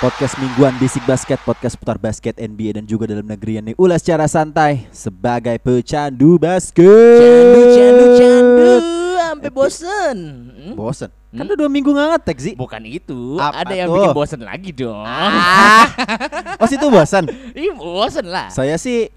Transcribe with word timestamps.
Podcast 0.00 0.40
mingguan 0.40 0.72
Bisik 0.80 1.04
Basket, 1.04 1.36
podcast 1.44 1.76
putar 1.76 2.00
basket 2.00 2.32
NBA 2.40 2.80
dan 2.80 2.88
juga 2.88 3.04
dalam 3.04 3.28
negeri 3.28 3.60
yang 3.60 3.68
diulas 3.68 4.00
secara 4.00 4.24
santai 4.24 4.88
sebagai 4.88 5.60
pecandu 5.60 6.40
basket. 6.40 6.88
Candu, 7.20 7.62
candu, 7.76 8.06
candu, 8.16 8.72
sampai 9.20 9.50
bosen. 9.52 10.16
Hmm? 10.56 10.72
Bosen. 10.72 11.12
Kan 11.36 11.44
udah 11.44 11.58
dua 11.60 11.68
minggu 11.68 11.92
nggak 11.92 12.08
ngetek 12.16 12.38
sih. 12.40 12.54
Bukan 12.56 12.80
itu, 12.88 13.36
Apa 13.36 13.60
ada 13.60 13.76
yang 13.76 13.92
tuh? 13.92 14.00
bikin 14.00 14.16
bosen 14.16 14.40
lagi 14.40 14.70
dong. 14.72 15.04
Oh 16.60 16.68
situ 16.68 16.86
bosan. 16.88 17.24
Ih, 17.52 17.72
bosen 17.76 18.24
lah. 18.24 18.48
Saya 18.48 18.80
sih 18.80 19.12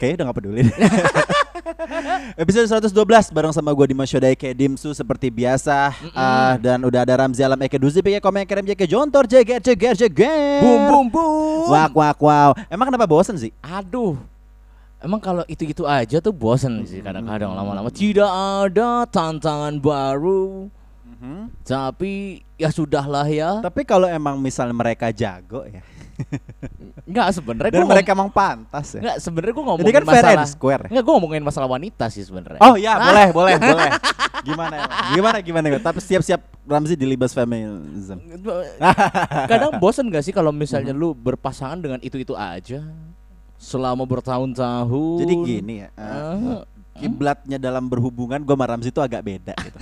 kayaknya 0.00 0.24
udah 0.24 0.26
gak 0.32 0.36
peduli. 0.40 0.60
Episode 2.42 2.68
112 2.68 3.34
bareng 3.34 3.52
sama 3.52 3.72
gue 3.72 3.86
Dimas 3.88 4.08
Shodai 4.08 4.36
kayak 4.36 4.56
Dimsu 4.56 4.92
seperti 4.92 5.32
biasa 5.32 5.92
Ah, 6.12 6.54
dan 6.60 6.80
udah 6.84 7.02
ada 7.02 7.14
Ramzi 7.24 7.40
Alam 7.40 7.60
Eke 7.64 7.80
Duzi 7.80 8.04
Pike 8.04 8.20
Komen 8.20 8.44
Kerem 8.44 8.64
Jeke 8.68 8.84
Jontor 8.84 9.24
Jeger 9.24 9.60
Jeger 9.60 9.94
Jeger 9.96 10.60
Boom, 10.60 10.80
boom, 10.88 11.06
boom. 11.08 11.66
Wak 11.72 11.92
wak 11.96 12.18
wow 12.20 12.50
Emang 12.68 12.92
kenapa 12.92 13.08
bosen 13.08 13.36
sih? 13.40 13.52
Aduh. 13.64 14.16
Emang 15.04 15.20
kalau 15.20 15.44
itu-itu 15.44 15.84
aja 15.84 16.16
tuh 16.16 16.32
bosen 16.32 16.80
sih 16.88 17.04
kadang-kadang 17.04 17.52
lama-lama 17.52 17.92
tidak 17.92 18.24
ada 18.24 19.04
tantangan 19.04 19.76
baru. 19.76 20.72
Tapi 21.64 22.12
ya 22.54 22.70
sudahlah 22.70 23.26
ya. 23.26 23.58
Tapi 23.58 23.82
kalau 23.82 24.06
emang 24.06 24.38
misalnya 24.38 24.76
mereka 24.76 25.10
jago 25.10 25.66
ya 25.66 25.82
Enggak 27.10 27.34
sebenarnya 27.34 27.72
Dan 27.74 27.82
gua 27.82 27.90
mereka 27.98 28.14
emang 28.14 28.30
pantas 28.30 28.94
ya 28.94 29.00
Enggak 29.02 29.16
sebenarnya 29.18 29.52
gua 29.52 29.64
ngomongin 29.66 29.86
Jadi 29.90 29.96
kan 29.98 30.04
fair 30.06 30.14
masalah 30.22 30.34
and 30.38 30.46
square 30.46 30.82
ya? 30.86 30.88
Enggak 30.94 31.04
gua 31.04 31.12
ngomongin 31.18 31.42
masalah 31.42 31.68
wanita 31.68 32.04
sih 32.06 32.22
sebenarnya. 32.22 32.60
Oh 32.62 32.78
ya 32.78 32.92
boleh 33.02 33.28
boleh 33.34 33.54
boleh 33.74 33.90
Gimana 34.44 34.74
emang? 34.78 34.98
Gimana 35.10 35.36
gimana 35.42 35.66
Tapi 35.82 35.98
siap-siap 35.98 36.40
Ramzi 36.64 36.94
dilibas 36.94 37.34
feminism 37.34 38.22
Kadang 39.50 39.82
bosen 39.82 40.06
gak 40.06 40.22
sih 40.22 40.30
kalau 40.30 40.54
misalnya 40.54 40.94
lu 40.94 41.12
berpasangan 41.12 41.82
dengan 41.82 41.98
itu-itu 41.98 42.38
aja 42.38 42.84
selama 43.54 44.04
bertahun-tahun. 44.04 45.18
Jadi 45.24 45.34
gini 45.40 45.74
ya 45.82 45.88
eh, 45.96 46.04
Ah, 46.04 46.62
Kiblatnya 46.94 47.58
dalam 47.58 47.90
berhubungan 47.90 48.38
gue 48.38 48.54
sama 48.54 48.70
Ramzi 48.70 48.94
itu 48.94 49.02
agak 49.02 49.24
beda 49.24 49.54
gitu 49.58 49.78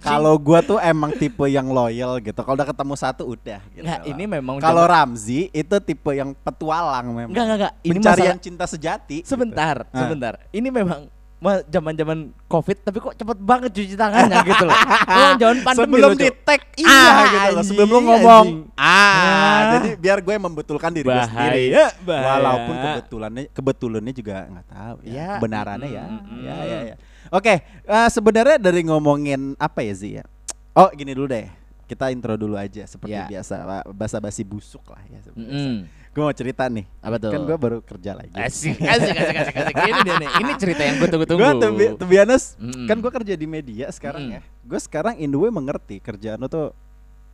Kalau 0.00 0.34
gua 0.36 0.60
tuh 0.60 0.78
emang 0.78 1.10
tipe 1.12 1.44
yang 1.46 1.66
loyal 1.66 2.18
gitu. 2.18 2.36
Kalau 2.36 2.54
udah 2.54 2.66
ketemu 2.66 2.94
satu 2.94 3.22
udah. 3.26 3.60
Gitu. 3.70 3.82
Nggak, 3.82 4.00
ini 4.06 4.24
memang 4.26 4.54
Kalau 4.58 4.84
Ramzi 4.84 5.48
itu 5.48 5.76
tipe 5.78 6.10
yang 6.10 6.32
petualang 6.36 7.06
memang. 7.08 7.30
Enggak, 7.30 7.44
enggak, 7.44 7.58
enggak. 7.60 7.72
Ini 7.80 7.92
Pencarian 7.94 8.24
masalah- 8.30 8.42
cinta 8.42 8.64
sejati. 8.64 9.16
gitu. 9.16 9.26
sebentar, 9.26 9.76
Ah. 9.86 9.98
sebentar. 9.98 10.34
Ini 10.50 10.68
memang 10.68 11.06
ma- 11.36 11.60
zaman-zaman 11.62 12.18
Covid 12.46 12.78
tapi 12.80 12.98
kok 12.98 13.14
cepet 13.14 13.36
banget 13.38 13.70
cuci 13.70 13.94
tangannya 13.94 14.38
gitu 14.42 14.64
loh. 14.64 14.72
Oh, 15.14 15.30
zaman 15.36 15.56
pandemi 15.60 15.84
Sebelum 15.92 16.10
di 16.16 16.28
tag 16.40 16.60
Iya, 16.74 16.88
iya 16.88 17.20
gitu 17.28 17.50
loh. 17.52 17.62
Sebelum 17.62 17.88
lu 17.88 17.96
anjing, 17.96 18.06
ngomong 18.08 18.46
ah, 18.74 18.88
Ah. 18.88 19.60
jadi 19.74 19.88
biar 19.94 20.18
gue 20.18 20.34
membetulkan 20.34 20.90
diri 20.90 21.04
gue 21.04 21.20
sendiri. 21.22 21.64
Bahaya. 22.00 22.24
Walaupun 22.24 22.74
kebetulannya 22.74 23.42
kebetulannya 23.50 24.12
juga 24.12 24.34
nggak 24.48 24.66
tahu 24.66 24.96
ya. 25.02 25.12
Ya, 25.12 25.28
Kebenarannya 25.36 25.88
ya. 25.90 26.04
mm, 26.06 26.40
Ya 26.40 26.54
mm. 26.54 26.64
ya 26.64 26.78
ya. 26.82 26.96
Oke, 27.28 27.54
eh, 27.64 28.08
sebenarnya 28.08 28.56
dari 28.58 28.82
ngomongin 28.82 29.54
apa 29.56 29.80
ya 29.80 29.94
Zi 29.94 30.10
ya? 30.18 30.24
Oh, 30.72 30.90
gini 30.90 31.12
dulu 31.12 31.28
deh. 31.28 31.46
Kita 31.84 32.08
intro 32.08 32.34
dulu 32.34 32.56
aja 32.56 32.84
seperti 32.84 33.12
Ya. 33.12 33.28
biasa, 33.28 33.60
basa-basi 33.88 34.40
busuk 34.40 34.80
lah 34.86 35.00
ya. 35.06 35.20
seperti 35.20 35.44
biasa. 35.44 35.68
Mm-mm. 35.68 35.76
Gue 36.10 36.22
mau 36.22 36.32
cerita 36.32 36.64
nih. 36.64 36.86
Apa 36.98 37.16
tuh? 37.18 37.28
Kan 37.28 37.40
gue 37.44 37.56
baru 37.56 37.78
kerja 37.80 38.10
lagi. 38.14 38.32
Asik, 38.32 38.78
asik, 38.78 39.12
asik, 39.12 39.36
asik, 39.36 39.54
asik. 39.58 39.74
Ini 39.76 40.00
dia 40.00 40.16
nih. 40.16 40.30
Ini 40.40 40.52
cerita 40.56 40.82
yang 40.82 40.96
gue 40.96 41.08
tunggu-tunggu. 41.08 41.42
Gue 41.42 41.52
to 41.58 41.68
be, 41.70 41.86
to 41.94 42.04
be 42.04 42.16
honest, 42.16 42.56
Mm-mm. 42.56 42.86
kan 42.86 42.96
gue 42.96 43.12
kerja 43.12 43.34
di 43.34 43.46
media 43.46 43.86
sekarang 43.90 44.22
Mm. 44.22 44.32
ya. 44.32 44.40
Gue 44.62 44.80
sekarang 44.80 45.14
in 45.16 45.28
the 45.28 45.36
way 45.36 45.50
mengerti 45.50 45.98
kerjaan 45.98 46.38
lo 46.38 46.46
tuh 46.46 46.70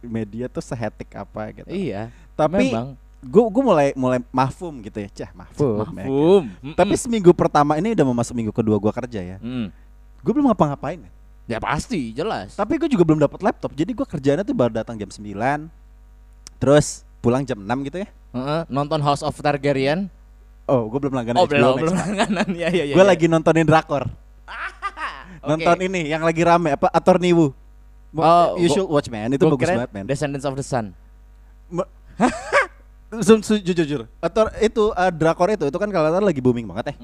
media 0.01 0.49
tuh 0.49 0.61
sehetik 0.61 1.13
apa 1.13 1.53
gitu. 1.53 1.69
Iya. 1.69 2.09
Tapi 2.35 2.73
memang. 2.73 2.97
gue 3.21 3.43
gue 3.47 3.63
mulai 3.63 3.89
mulai 3.95 4.19
mahfum 4.31 4.81
gitu 4.81 4.97
ya, 4.97 5.09
cah 5.15 5.31
mahfum. 5.37 5.77
ya 5.77 5.85
kan. 5.85 5.95
Mafhum. 5.95 6.43
Tapi 6.73 6.95
seminggu 6.97 7.31
pertama 7.31 7.77
ini 7.77 7.93
udah 7.93 8.03
mau 8.03 8.17
masuk 8.17 8.33
minggu 8.33 8.51
kedua 8.51 8.77
gue 8.77 8.93
kerja 8.97 9.21
ya. 9.21 9.39
Mm. 9.39 9.69
Gue 10.21 10.33
belum 10.37 10.53
ngapa-ngapain. 10.53 11.01
ya. 11.49 11.59
Pasti, 11.59 12.15
jelas. 12.15 12.55
Tapi 12.55 12.79
gue 12.79 12.89
juga 12.89 13.03
belum 13.03 13.21
dapat 13.21 13.41
laptop. 13.43 13.73
Jadi 13.75 13.91
gue 13.97 14.07
kerjaannya 14.07 14.45
tuh 14.47 14.55
baru 14.55 14.73
datang 14.83 14.95
jam 15.01 15.11
9 15.11 15.27
Terus 16.61 17.03
pulang 17.25 17.43
jam 17.43 17.57
6 17.57 17.89
gitu 17.89 18.05
ya. 18.05 18.09
Heeh, 18.37 18.61
nonton 18.71 19.01
House 19.03 19.25
of 19.25 19.35
Targaryen. 19.35 20.13
Oh, 20.71 20.87
gue 20.87 21.01
belum 21.03 21.15
langganan 21.17 21.41
Oh, 21.43 21.49
belum, 21.51 21.83
belum 21.83 21.97
langganan. 21.97 22.47
Ya, 22.61 22.69
ya, 22.71 22.85
ya. 22.87 22.95
Gue 22.95 23.03
ya. 23.03 23.11
lagi 23.11 23.27
nontonin 23.27 23.67
drakor. 23.67 24.07
Oke. 25.43 25.49
Nonton 25.65 25.79
ini 25.89 26.13
yang 26.13 26.23
lagi 26.23 26.45
rame 26.45 26.77
apa 26.77 26.93
Attorney 26.93 27.33
Wu. 27.33 27.51
Oh, 28.15 28.59
you 28.61 28.69
should 28.69 28.87
watch 28.87 29.09
man. 29.09 29.33
Itu 29.33 29.49
bagus 29.49 29.67
banget 29.67 29.91
man. 29.91 30.05
Descendants 30.05 30.45
of 30.45 30.55
the 30.55 30.67
Sun. 30.67 30.93
Su- 33.27 33.43
su- 33.43 33.59
jujur 33.59 33.83
jujur. 33.83 34.03
Atau 34.23 34.47
itu 34.63 34.95
uh, 34.95 35.11
drakor 35.11 35.51
itu 35.51 35.67
itu 35.67 35.79
kan 35.83 35.91
kalau 35.91 36.15
lagi 36.23 36.39
booming 36.39 36.63
banget 36.71 36.95
ya. 36.95 36.97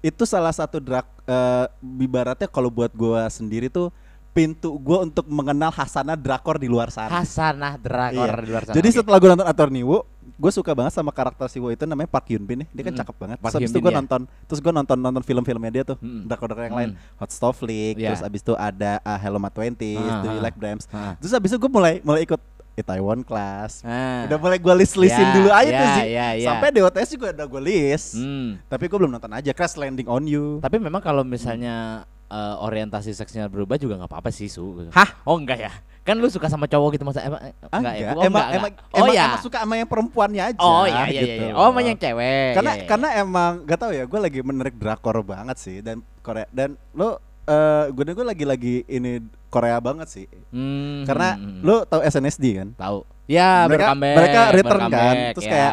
Itu 0.00 0.24
salah 0.24 0.50
satu 0.50 0.80
drak 0.80 1.04
uh, 1.24 1.68
ibaratnya 1.98 2.48
kalau 2.48 2.68
buat 2.68 2.88
gua 2.90 3.28
sendiri 3.28 3.68
tuh 3.68 3.92
pintu 4.30 4.78
gua 4.78 5.02
untuk 5.02 5.26
mengenal 5.26 5.68
Hasanah 5.68 6.14
drakor 6.14 6.56
di 6.56 6.66
luar 6.66 6.88
sana. 6.88 7.20
Hasanah 7.20 7.76
Drakor 7.76 8.30
Iya. 8.30 8.40
di 8.40 8.48
luar 8.48 8.62
sana. 8.64 8.76
Jadi 8.78 8.88
Oke. 8.88 8.96
setelah 8.96 9.18
gue 9.18 9.28
nonton 9.28 9.44
Attorney 9.44 9.82
Wu, 9.82 10.00
gue 10.38 10.52
suka 10.54 10.70
banget 10.70 10.94
sama 10.94 11.10
karakter 11.10 11.50
si 11.50 11.58
Wu 11.58 11.68
itu 11.68 11.82
namanya 11.82 12.06
Park 12.06 12.30
Hyun 12.30 12.46
Bin 12.46 12.62
nih. 12.62 12.68
Dia 12.70 12.82
kan 12.86 12.94
Mm. 12.94 13.00
cakep 13.02 13.16
banget. 13.18 13.36
Park 13.36 13.50
Terus 13.52 13.60
abis 13.60 13.70
itu 13.74 13.78
gue 13.82 13.90
ya. 13.90 13.98
nonton, 13.98 14.20
terus 14.46 14.60
gue 14.62 14.72
nonton 14.72 14.96
nonton 14.96 15.22
film-filmnya 15.22 15.70
dia 15.70 15.84
tuh, 15.84 15.98
Mm. 15.98 16.30
drakor-drakor 16.30 16.64
yang 16.64 16.78
lain, 16.78 16.90
Mm. 16.94 17.18
Hot 17.18 17.30
Stove 17.34 17.56
Flick, 17.58 17.94
Iya. 17.98 18.14
terus 18.14 18.22
abis 18.22 18.40
itu 18.40 18.54
ada 18.54 19.02
uh, 19.02 19.18
Hello 19.18 19.36
My 19.36 19.50
Twenties, 19.50 19.98
Ah, 20.00 20.22
Do 20.22 20.30
You 20.30 20.38
ah. 20.38 20.44
Like 20.46 20.56
Brahms. 20.56 20.86
Ah. 20.88 21.18
Terus 21.18 21.34
abis 21.34 21.50
itu 21.50 21.58
gue 21.58 21.68
mulai 21.68 21.98
mulai 22.00 22.22
ikut 22.22 22.38
Itaewon 22.80 23.20
Class. 23.20 23.80
Ah. 23.80 24.24
Udah 24.24 24.36
mulai 24.36 24.56
gue 24.56 24.74
list-listin 24.74 25.20
Ya, 25.22 25.32
dulu 25.32 25.50
aja 25.50 25.66
ya, 25.66 25.76
tuh 25.76 25.88
sih. 25.94 26.06
ya, 26.08 26.26
ya. 26.34 26.46
Sampai 26.46 26.68
DOTS 26.70 27.08
juga 27.10 27.26
udah 27.30 27.46
gue 27.46 27.62
list. 27.62 28.08
Hmm. 28.14 28.56
Tapi 28.64 28.84
gue 28.84 28.96
belum 28.96 29.10
nonton 29.10 29.30
aja 29.30 29.50
Crash 29.50 29.74
Landing 29.74 30.06
on 30.06 30.24
You. 30.24 30.58
Tapi 30.58 30.76
memang 30.76 30.98
kalau 30.98 31.20
misalnya 31.22 32.02
eh, 32.26 32.54
orientasi 32.58 33.12
seksnya 33.12 33.46
berubah 33.46 33.74
juga 33.74 33.94
nggak 33.96 34.08
apa-apa 34.08 34.30
sih 34.30 34.46
su. 34.46 34.88
Hah? 34.90 35.08
Oh 35.22 35.34
enggak 35.34 35.60
ya? 35.60 35.72
Kan 36.00 36.16
lu 36.16 36.26
suka 36.26 36.48
sama 36.48 36.64
cowok 36.64 36.96
gitu 36.96 37.04
masa 37.04 37.20
emang 37.20 37.40
Ah, 37.68 37.76
enggak 37.76 37.94
ya? 37.94 38.08
Oh, 38.10 38.22
emang, 38.22 38.40
enggak, 38.40 38.56
emang, 38.56 38.70
enggak. 38.72 38.84
Oh 38.88 38.98
emang, 39.02 39.14
ya. 39.14 39.24
emang 39.28 39.42
suka 39.42 39.58
sama 39.60 39.74
yang 39.76 39.84
perempuannya 39.86 40.42
aja. 40.48 40.58
Oh 40.58 40.86
iya 40.88 41.04
iya 41.06 41.20
gitu. 41.20 41.44
iya. 41.44 41.52
Oh 41.52 41.68
sama 41.68 41.80
yang 41.82 41.98
cewek. 41.98 42.50
karena 42.54 42.70
Iya, 42.70 42.78
iya. 42.78 42.88
karena 42.88 43.08
emang 43.18 43.52
gak 43.62 43.78
tau 43.78 43.90
ya 43.90 44.04
gue 44.04 44.18
lagi 44.18 44.40
menarik 44.40 44.74
drakor 44.74 45.20
banget 45.20 45.56
sih 45.56 45.78
dan 45.80 46.00
Korea 46.20 46.48
dan 46.50 46.80
lo 46.92 47.20
eh 47.50 47.84
gue 47.90 48.04
gue 48.06 48.24
lagi 48.24 48.44
lagi 48.44 48.74
ini 48.86 49.18
Korea 49.48 49.76
banget 49.78 50.06
sih 50.06 50.26
Hmm, 50.48 51.02
karena 51.02 51.34
hmm, 51.34 51.42
hmm. 51.42 51.60
lo 51.62 51.76
tau 51.84 52.00
SNSD 52.00 52.44
kan 52.56 52.68
tahu. 52.74 52.98
Ya, 53.26 53.62
Mereka- 53.64 53.90
bercomeback, 53.90 54.16
mereka 54.16 54.40
return 54.50 54.80
kan, 54.80 54.90
bercomeback, 54.90 55.18
terus 55.32 55.44
ya. 55.44 55.52
kayak 55.52 55.72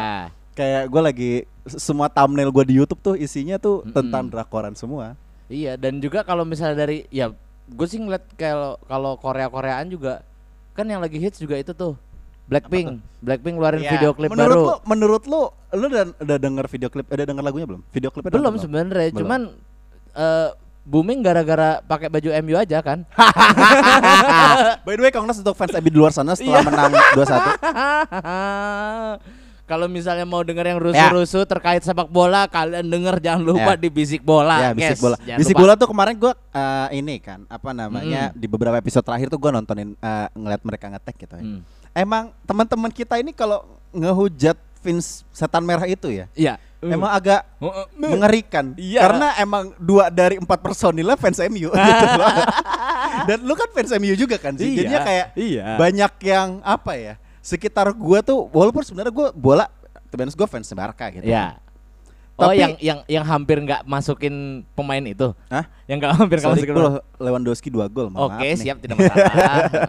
kayak 0.52 0.82
gue 0.84 1.02
lagi 1.04 1.32
semua 1.68 2.06
thumbnail 2.06 2.48
gue 2.48 2.64
di 2.64 2.74
YouTube 2.76 3.00
tuh 3.00 3.14
isinya 3.14 3.56
tuh 3.56 3.82
Mm-mm. 3.82 3.90
tentang 3.92 4.26
drakoran 4.26 4.74
semua 4.74 5.14
Iya, 5.46 5.74
dan 5.74 5.96
juga 5.96 6.22
kalau 6.22 6.42
misalnya 6.42 6.78
dari 6.78 7.06
ya 7.08 7.30
gue 7.66 7.86
sih 7.86 7.96
ngeliat 7.96 8.24
kalau 8.34 8.76
kalau 8.84 9.16
Korea-Koreaan 9.16 9.86
juga 9.86 10.22
kan 10.72 10.84
yang 10.84 10.98
lagi 10.98 11.16
hits 11.16 11.36
juga 11.36 11.54
itu 11.54 11.72
tuh 11.72 11.94
Blackpink. 12.46 13.00
Blackpink 13.18 13.54
ngeluarin 13.54 13.82
Ya, 13.82 13.92
video 13.92 14.12
klip 14.12 14.30
menurut 14.30 14.48
baru. 14.50 14.64
lo 14.64 14.74
menurut 14.84 15.22
lo 15.24 15.42
lo 15.68 15.84
udah 15.84 16.04
udah 16.16 16.36
denger 16.38 16.64
video 16.66 16.88
klip 16.88 17.06
udah 17.06 17.24
denger 17.24 17.42
lagunya 17.42 17.66
belum 17.66 17.82
video 17.88 18.08
klipnya 18.08 18.32
Belum 18.32 18.54
sebenarnya, 18.56 19.10
cuman 19.12 19.40
eh, 20.14 20.48
booming 20.88 21.20
gara-gara 21.20 21.84
pakai 21.84 22.08
baju 22.08 22.32
MU 22.40 22.56
aja 22.56 22.80
kan. 22.80 23.04
by 24.88 24.92
the 24.96 25.02
way 25.02 25.12
congrats 25.12 25.36
untuk 25.36 25.52
fans 25.52 25.70
Abi 25.70 25.86
di 25.86 25.94
luar 25.94 26.10
sana 26.10 26.32
setelah 26.32 26.58
Iya. 26.58 26.64
menang 26.64 26.90
2-1 27.12 27.28
Kalau 29.68 29.84
misalnya 29.84 30.24
mau 30.24 30.40
denger 30.40 30.64
yang 30.66 30.80
rusuh-rusuh 30.80 31.44
terkait 31.44 31.84
sepak 31.84 32.08
bola, 32.08 32.48
kalian 32.48 32.88
denger 32.88 33.20
jangan 33.20 33.42
lupa 33.44 33.70
Ya. 33.70 33.76
di 33.76 33.88
bisik 33.92 34.24
bola. 34.24 34.56
Ya, 34.58 34.70
bisik 34.72 34.96
Yes, 34.96 34.98
bola. 34.98 35.16
Bisik 35.36 35.52
lupa. 35.52 35.60
bola 35.60 35.72
tuh 35.76 35.86
kemarin 35.86 36.14
gua 36.16 36.32
eh, 36.32 36.88
ini 36.96 37.20
kan 37.20 37.44
apa 37.46 37.70
namanya 37.76 38.32
di 38.32 38.48
beberapa 38.48 38.74
episode 38.74 39.04
terakhir 39.04 39.28
tuh 39.28 39.36
gua 39.36 39.52
nontonin 39.52 39.92
eh, 39.92 40.26
ngeliat 40.32 40.64
mereka 40.64 40.88
ngetek 40.88 41.14
gitu 41.20 41.34
ya. 41.36 41.44
Hmm. 41.44 41.60
Emang 41.92 42.32
teman-teman 42.48 42.88
kita 42.88 43.20
ini 43.20 43.30
kalau 43.30 43.60
ngehujat 43.92 44.56
Vince 44.80 45.28
setan 45.28 45.60
merah 45.60 45.84
itu 45.84 46.08
ya. 46.08 46.32
Iya. 46.32 46.56
Emang 46.78 47.10
agak 47.10 47.42
Heeh. 47.58 47.84
mengerikan 47.98 48.70
Iya. 48.78 49.00
karena 49.02 49.28
emang 49.38 49.74
dua 49.78 50.14
dari 50.14 50.38
empat 50.38 50.62
personilnya 50.62 51.18
fans 51.18 51.42
MU 51.50 51.70
gitu 51.90 52.04
loh. 52.14 52.30
Dan 53.26 53.38
lu 53.42 53.54
kan 53.58 53.66
fans 53.74 53.90
MU 53.98 54.14
juga 54.14 54.38
kan 54.38 54.54
sih. 54.54 54.70
Iya, 54.70 54.76
Jadinya 54.86 55.00
kayak 55.02 55.26
iya. 55.34 55.66
banyak 55.74 56.12
yang 56.22 56.48
apa 56.62 56.92
ya? 56.94 57.14
Sekitar 57.42 57.90
gua 57.94 58.22
tuh 58.22 58.46
walaupun 58.54 58.86
sebenarnya 58.86 59.10
gua 59.10 59.28
bola 59.34 59.66
tebenes 60.08 60.38
gua 60.38 60.46
fans 60.46 60.70
Barca 60.70 61.10
gitu. 61.10 61.26
Ya. 61.26 61.58
Oh 62.38 62.54
Tapi- 62.54 62.62
yang 62.62 62.72
yang 62.78 62.98
yang 63.10 63.24
hampir 63.26 63.58
nggak 63.58 63.82
masukin 63.82 64.62
pemain 64.72 65.02
itu? 65.02 65.34
Hah? 65.50 65.66
Yang 65.90 65.96
nggak 65.98 66.12
hampir 66.14 66.36
nggak 66.38 66.52
masukin. 66.54 66.70
pemain. 66.70 67.02
Lewandowski 67.18 67.68
dua 67.68 67.90
gol 67.90 68.14
Oke 68.14 68.46
nih. 68.46 68.54
siap 68.54 68.78
tidak 68.78 68.94
masalah. 68.94 69.26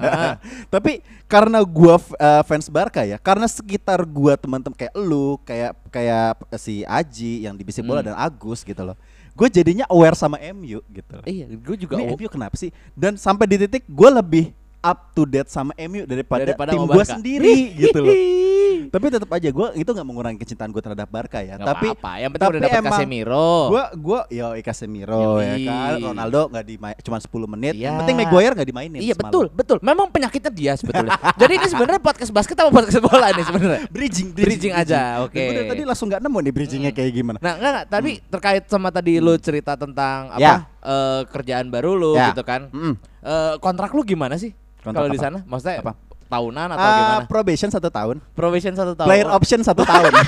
Ah. 0.09 0.33
Tapi 0.67 1.05
karena 1.29 1.61
gua 1.61 2.01
eh, 2.17 2.41
fans 2.43 2.65
Barca 2.67 3.05
ya, 3.05 3.21
karena 3.21 3.45
sekitar 3.45 4.01
gua 4.01 4.33
teman-teman 4.33 4.73
kayak 4.73 4.97
lu, 4.97 5.37
kayak 5.45 5.77
kayak 5.93 6.41
si 6.57 6.81
Aji 6.83 7.45
yang 7.45 7.53
di 7.53 7.61
Bisik 7.61 7.85
Bola 7.85 8.01
Hmm. 8.01 8.11
dan 8.11 8.15
Agus 8.17 8.65
gitu 8.65 8.81
loh. 8.81 8.97
Gue 9.37 9.47
jadinya 9.47 9.85
aware 9.87 10.17
sama 10.17 10.35
MU 10.51 10.81
gitu 10.83 11.11
loh. 11.15 11.23
Iya, 11.23 11.47
gue 11.47 11.75
juga. 11.77 11.95
Ini 11.95 12.11
MU 12.11 12.27
kenapa 12.27 12.57
sih? 12.57 12.73
Dan 12.91 13.15
sampai 13.15 13.45
di 13.45 13.55
titik 13.55 13.87
gue 13.87 14.09
lebih 14.11 14.51
up 14.81 15.13
to 15.13 15.23
date 15.23 15.47
sama 15.47 15.71
MU 15.77 16.03
daripada, 16.03 16.43
Daripada 16.43 16.71
tim 16.73 16.83
gue 16.83 17.03
sendiri 17.05 17.55
gitu 17.77 17.99
loh. 18.01 18.11
Tapi 18.87 19.05
tetap 19.09 19.29
aja 19.29 19.49
gue 19.49 19.67
itu 19.75 19.89
nggak 19.89 20.07
mengurangi 20.07 20.37
kecintaan 20.37 20.69
gue 20.69 20.79
terhadap 20.79 21.07
Barca 21.07 21.39
ya. 21.39 21.55
nggak 21.55 21.67
tapi 21.67 21.87
apa-apa. 21.91 22.11
Yang 22.15 22.31
penting 22.31 22.47
udah 22.47 22.61
dapat 22.61 22.79
emang 22.79 22.91
Casemiro. 22.93 23.49
Gue 23.67 23.83
gue 23.99 24.19
yo 24.31 24.47
Casemiro 24.61 25.23
ya 25.37 25.55
kan. 25.59 25.91
Ronaldo 26.01 26.41
nggak 26.47 26.63
di 26.63 26.75
cuma 27.01 27.17
10 27.17 27.27
menit. 27.49 27.73
Iya. 27.73 27.83
Yang 27.83 27.95
penting 27.99 28.15
Maguire 28.17 28.53
nggak 28.53 28.69
dimainin. 28.69 28.99
Iya 28.99 29.13
semalam. 29.13 29.23
betul 29.27 29.45
betul. 29.51 29.77
Memang 29.81 30.07
penyakitnya 30.07 30.51
dia 30.51 30.73
sebetulnya. 30.73 31.11
Jadi 31.41 31.53
ini 31.53 31.67
sebenarnya 31.67 31.99
podcast 31.99 32.31
basket 32.31 32.55
apa 32.55 32.69
podcast 32.69 33.01
bola 33.01 33.27
nih 33.29 33.43
sebenarnya? 33.43 33.81
Bridging, 33.89 34.27
Bridging 34.31 34.73
aja, 34.73 35.19
oke. 35.21 35.35
Dari 35.35 35.67
tadi 35.67 35.81
langsung 35.83 36.07
nggak 36.07 36.21
nemu 36.21 36.37
nih 36.39 36.53
bridgingnya 36.53 36.91
kayak 36.91 37.11
gimana. 37.11 37.37
Nah 37.39 37.53
enggak 37.55 37.71
enggak. 37.71 37.85
Tadi 37.89 38.11
terkait 38.29 38.63
sama 38.65 38.87
tadi 38.89 39.17
lu 39.17 39.33
cerita 39.35 39.73
tentang 39.73 40.29
apa 40.29 40.39
Ya. 40.39 40.55
eh, 40.79 41.21
kerjaan 41.27 41.67
baru 41.67 41.93
lu 41.93 42.11
Ya. 42.13 42.31
gitu 42.31 42.43
kan. 42.43 42.69
Mm-mm. 42.69 42.93
Eh, 43.19 43.55
kontrak 43.57 43.91
lu 43.91 44.01
gimana 44.01 44.35
sih? 44.35 44.53
Kontrak 44.79 44.95
Kalau 45.01 45.09
di 45.09 45.19
apa? 45.19 45.25
sana, 45.25 45.39
maksudnya 45.43 45.75
Apa? 45.81 45.91
Tahunan 46.29 46.67
atau 46.69 46.79
Ah, 46.79 46.93
gimana? 46.95 47.25
probation 47.25 47.67
satu 47.67 47.89
tahun, 47.89 48.21
Probation 48.31 48.71
satu 48.71 48.93
tahun. 48.93 49.07
player 49.07 49.27
option 49.27 49.59
satu 49.59 49.81
tahun. 49.81 50.13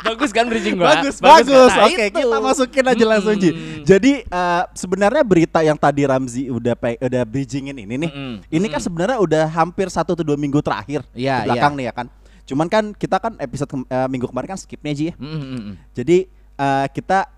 bagus 0.00 0.30
kan 0.30 0.48
bridging 0.48 0.74
gua? 0.74 0.96
bagus, 0.96 1.20
bagus. 1.20 1.70
kan? 1.70 1.78
Nah, 1.78 1.86
Oke, 1.86 2.04
itu. 2.08 2.18
kita 2.18 2.36
masukin 2.40 2.84
aja 2.86 3.04
langsung 3.06 3.36
Ji. 3.36 3.50
Mm-mm. 3.50 3.84
Jadi 3.84 4.12
eh, 4.24 4.62
sebenarnya 4.74 5.22
berita 5.22 5.60
yang 5.60 5.76
tadi 5.76 6.02
Ramzi 6.02 6.48
udah 6.48 6.74
pe- 6.74 6.98
udah 6.98 7.22
bridgingin 7.22 7.76
ini 7.76 7.94
nih, 7.98 8.10
Mm-mm. 8.10 8.34
ini 8.48 8.66
kan 8.66 8.80
sebenarnya 8.80 9.18
udah 9.18 9.44
hampir 9.46 9.86
satu 9.86 10.12
atau 10.12 10.24
dua 10.24 10.34
minggu 10.34 10.58
terakhir 10.58 11.04
di 11.12 11.24
belakang 11.26 11.76
nih 11.76 11.86
ya 11.86 11.94
kan. 11.94 12.06
Cuman 12.42 12.66
kan 12.66 12.90
kita 12.90 13.16
kan 13.16 13.36
episode 13.38 13.68
kem- 13.68 13.86
eh, 13.86 14.08
minggu 14.08 14.26
kemarin 14.26 14.48
kan 14.50 14.58
skipnya 14.58 14.92
Ji. 14.92 15.04
ya. 15.06 15.14
Mm, 15.16 15.28
mm, 15.28 15.60
mm. 15.62 15.74
Jadi 15.92 16.16
eh, 16.56 16.86
kita 16.90 17.28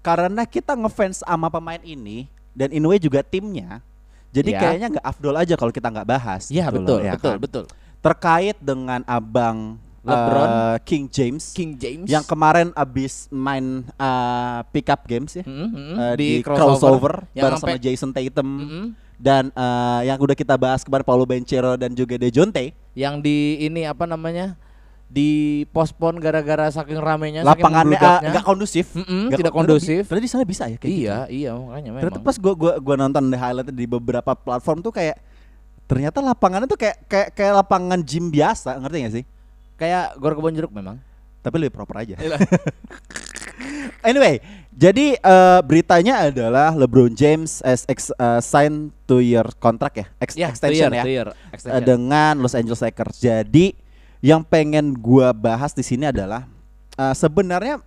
karena 0.00 0.42
kita 0.44 0.72
ngefans 0.74 1.20
sama 1.20 1.48
pemain 1.48 1.80
ini 1.80 2.24
dan 2.52 2.70
in 2.70 2.80
a 2.80 2.88
way 2.88 2.96
juga 2.96 3.20
timnya. 3.20 3.80
Jadi 4.30 4.50
Iya. 4.54 4.60
kayaknya 4.62 4.86
nggak 4.94 5.06
afdol 5.06 5.34
aja 5.34 5.54
kalau 5.58 5.70
kita 5.70 5.88
nggak 5.90 6.08
bahas. 6.08 6.42
Iya 6.48 6.70
gitu 6.70 6.76
betul, 6.82 6.98
loh, 6.98 7.06
ya 7.06 7.12
betul, 7.18 7.34
kan? 7.34 7.38
betul. 7.42 7.64
Terkait 8.00 8.56
dengan 8.62 9.00
abang 9.04 9.58
LeBron. 10.00 10.48
eh, 10.48 10.76
King 10.88 11.04
James 11.12 11.52
King 11.52 11.76
James 11.76 12.08
yang 12.08 12.24
kemarin 12.24 12.72
abis 12.72 13.28
main 13.28 13.84
uh, 14.00 14.64
pick 14.72 14.88
up 14.88 15.04
games 15.04 15.36
ya 15.36 15.44
Mm, 15.44 15.52
mm, 15.52 15.68
mm. 15.68 15.94
uh, 15.94 16.14
di, 16.16 16.28
di, 16.30 16.36
crossover, 16.40 17.28
yang 17.36 17.52
bareng 17.52 17.60
sama 17.60 17.76
Jason 17.76 18.08
Tatum 18.08 18.48
Mm, 18.48 18.64
mm. 18.64 18.86
dan 19.20 19.44
uh, 19.52 20.00
yang 20.00 20.16
udah 20.16 20.32
kita 20.32 20.56
bahas 20.56 20.80
kemarin 20.80 21.04
Paulo 21.04 21.28
Bencero 21.28 21.76
dan 21.76 21.92
juga 21.92 22.16
Dejounte 22.16 22.72
yang 22.96 23.20
di 23.20 23.60
ini 23.60 23.84
apa 23.84 24.08
namanya? 24.08 24.56
Di 25.10 25.30
pospon 25.68 26.14
gara-gara 26.16 26.70
saking 26.70 26.94
ramenya 26.96 27.42
saking 27.42 27.50
lapangannya 27.58 27.92
uh, 27.92 28.00
membludaknya. 28.00 28.30
nggak 28.30 28.46
kondusif 28.46 28.86
Mm-mm, 28.94 29.22
Nggak 29.26 29.38
tidak 29.38 29.52
kon- 29.52 29.66
kondusif. 29.66 30.02
ternyata 30.04 30.22
di 30.22 30.30
sana 30.30 30.44
bisa 30.44 30.64
ya 30.64 30.76
kayak 30.76 30.86
iya, 30.88 31.16
gitu 31.20 31.34
iya 31.36 31.50
makanya 31.52 31.90
ternyata 31.92 32.14
memang. 32.14 32.24
pas 32.24 32.36
gua 32.36 32.54
gua 32.54 32.72
gua 32.78 32.94
nonton 32.96 33.22
di 33.24 33.36
highlight 33.36 33.68
di 33.68 33.86
beberapa 33.86 34.32
platform 34.32 34.78
tuh 34.80 34.92
kayak 34.92 35.18
ternyata 35.84 36.18
lapangannya 36.20 36.64
tuh 36.64 36.78
kayak 36.78 36.96
kayak 37.04 37.28
kayak 37.32 37.52
lapangan 37.56 37.98
gym 38.00 38.28
biasa 38.28 38.78
ngerti 38.78 38.96
gak 39.00 39.14
sih 39.16 39.24
Kayak 39.74 40.14
gor 40.14 40.32
kebon 40.32 40.52
jeruk 40.52 40.70
memang. 40.70 41.00
tapi 41.40 41.56
lebih 41.58 41.74
proper 41.74 41.96
aja 41.98 42.14
Anyway, 44.00 44.40
jadi 44.70 45.14
eh, 45.14 45.60
beritanya 45.60 46.24
adalah 46.26 46.72
LeBron 46.72 47.12
James 47.12 47.60
as 47.60 47.84
ex, 47.86 48.08
eh, 48.10 48.40
sign 48.40 48.72
two 49.04 49.20
year 49.20 49.44
kontrak 49.58 49.92
ya, 49.94 50.06
ex- 50.16 50.32
Ya, 50.34 50.48
extension 50.48 50.88
two 50.88 50.96
year, 50.96 50.96
ya, 50.96 51.02
two 51.02 51.12
year 51.14 51.28
eh, 51.28 51.52
extension. 51.52 51.84
dengan 51.84 52.32
Los 52.38 52.54
Angeles 52.54 52.80
Lakers. 52.80 53.20
Jadi 53.20 53.76
yang 54.20 54.40
pengen 54.40 54.92
gua 54.92 55.32
bahas 55.32 55.72
di 55.72 55.82
sini 55.82 56.06
adalah 56.06 56.44
eh, 56.94 57.14
sebenarnya 57.14 57.80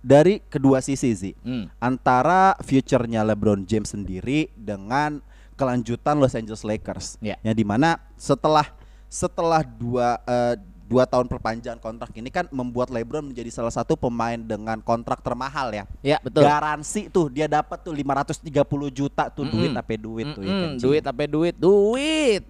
dari 0.00 0.40
kedua 0.40 0.80
sisi 0.80 1.12
sih, 1.12 1.34
Hmm. 1.44 1.68
antara 1.76 2.56
future-nya 2.64 3.20
LeBron 3.20 3.68
James 3.68 3.92
sendiri 3.92 4.48
dengan 4.56 5.20
kelanjutan 5.54 6.16
Los 6.16 6.32
Angeles 6.32 6.64
Lakers, 6.64 7.20
Ya. 7.20 7.36
yang 7.44 7.52
di 7.52 7.66
mana 7.68 8.00
setelah 8.16 8.64
setelah 9.06 9.60
dua 9.60 10.16
eh, 10.24 10.54
dua 10.86 11.06
tahun 11.06 11.28
perpanjangan 11.28 11.78
kontrak 11.78 12.10
ini 12.16 12.30
kan 12.30 12.50
membuat 12.50 12.90
LeBron 12.90 13.22
menjadi 13.22 13.46
salah 13.52 13.70
satu 13.70 13.94
pemain 13.94 14.34
dengan 14.34 14.80
kontrak 14.80 15.20
termahal 15.20 15.70
ya. 15.70 15.84
Ya, 16.02 16.18
betul. 16.18 16.42
Garansi 16.42 17.06
tuh 17.06 17.30
dia 17.30 17.46
dapat 17.46 17.78
tuh 17.78 17.94
530 17.94 18.42
juta 18.90 19.30
tuh 19.30 19.46
duit 19.46 19.70
Mm-mm. 19.70 19.78
apa 19.78 19.94
duit 19.94 20.26
tuh 20.34 20.42
ya 20.42 20.50
Mm-mm, 20.50 20.62
kan, 20.64 20.70
Ci? 20.74 20.82
duit 20.82 21.04
apa 21.04 21.22
duit? 21.26 21.54
Duit. 21.54 22.42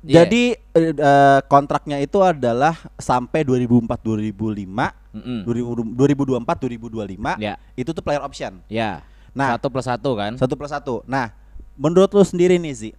Yeah. 0.00 0.24
Jadi 0.24 0.42
eh, 0.56 0.92
eh, 0.96 1.40
kontraknya 1.44 2.00
itu 2.00 2.24
adalah 2.24 2.72
sampai 2.96 3.44
2004 3.44 4.00
2005, 4.00 4.64
Mm-mm. 5.12 5.44
2024 5.44 6.56
2025. 6.56 7.36
Ya, 7.36 7.60
Itu 7.76 7.92
tuh 7.92 8.00
player 8.00 8.24
option. 8.24 8.64
ya. 8.64 9.04
Nah, 9.30 9.54
satu 9.54 9.68
plus 9.70 9.86
satu 9.86 10.10
kan? 10.18 10.32
satu 10.40 10.54
plus 10.56 10.72
satu. 10.72 10.94
Nah, 11.06 11.30
menurut 11.76 12.10
lu 12.10 12.24
sendiri 12.24 12.56
nih 12.56 12.74
Zi, 12.74 12.90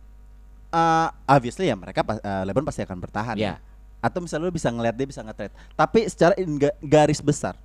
eh, 0.71 1.07
obviously 1.27 1.67
ya 1.67 1.75
mereka 1.75 2.05
pas- 2.05 2.21
eh, 2.21 2.43
LeBron 2.45 2.63
pasti 2.63 2.85
akan 2.85 2.97
bertahan. 3.01 3.35
Ya. 3.35 3.57
Atau 3.99 4.21
misalnya 4.21 4.47
lu 4.47 4.53
bisa 4.53 4.69
ngeliat 4.69 4.93
dia 4.93 5.03
bisa 5.03 5.21
nge-trade. 5.21 5.51
Tapi 5.73 6.05
secara 6.05 6.33
garis 6.79 7.19
besar 7.19 7.57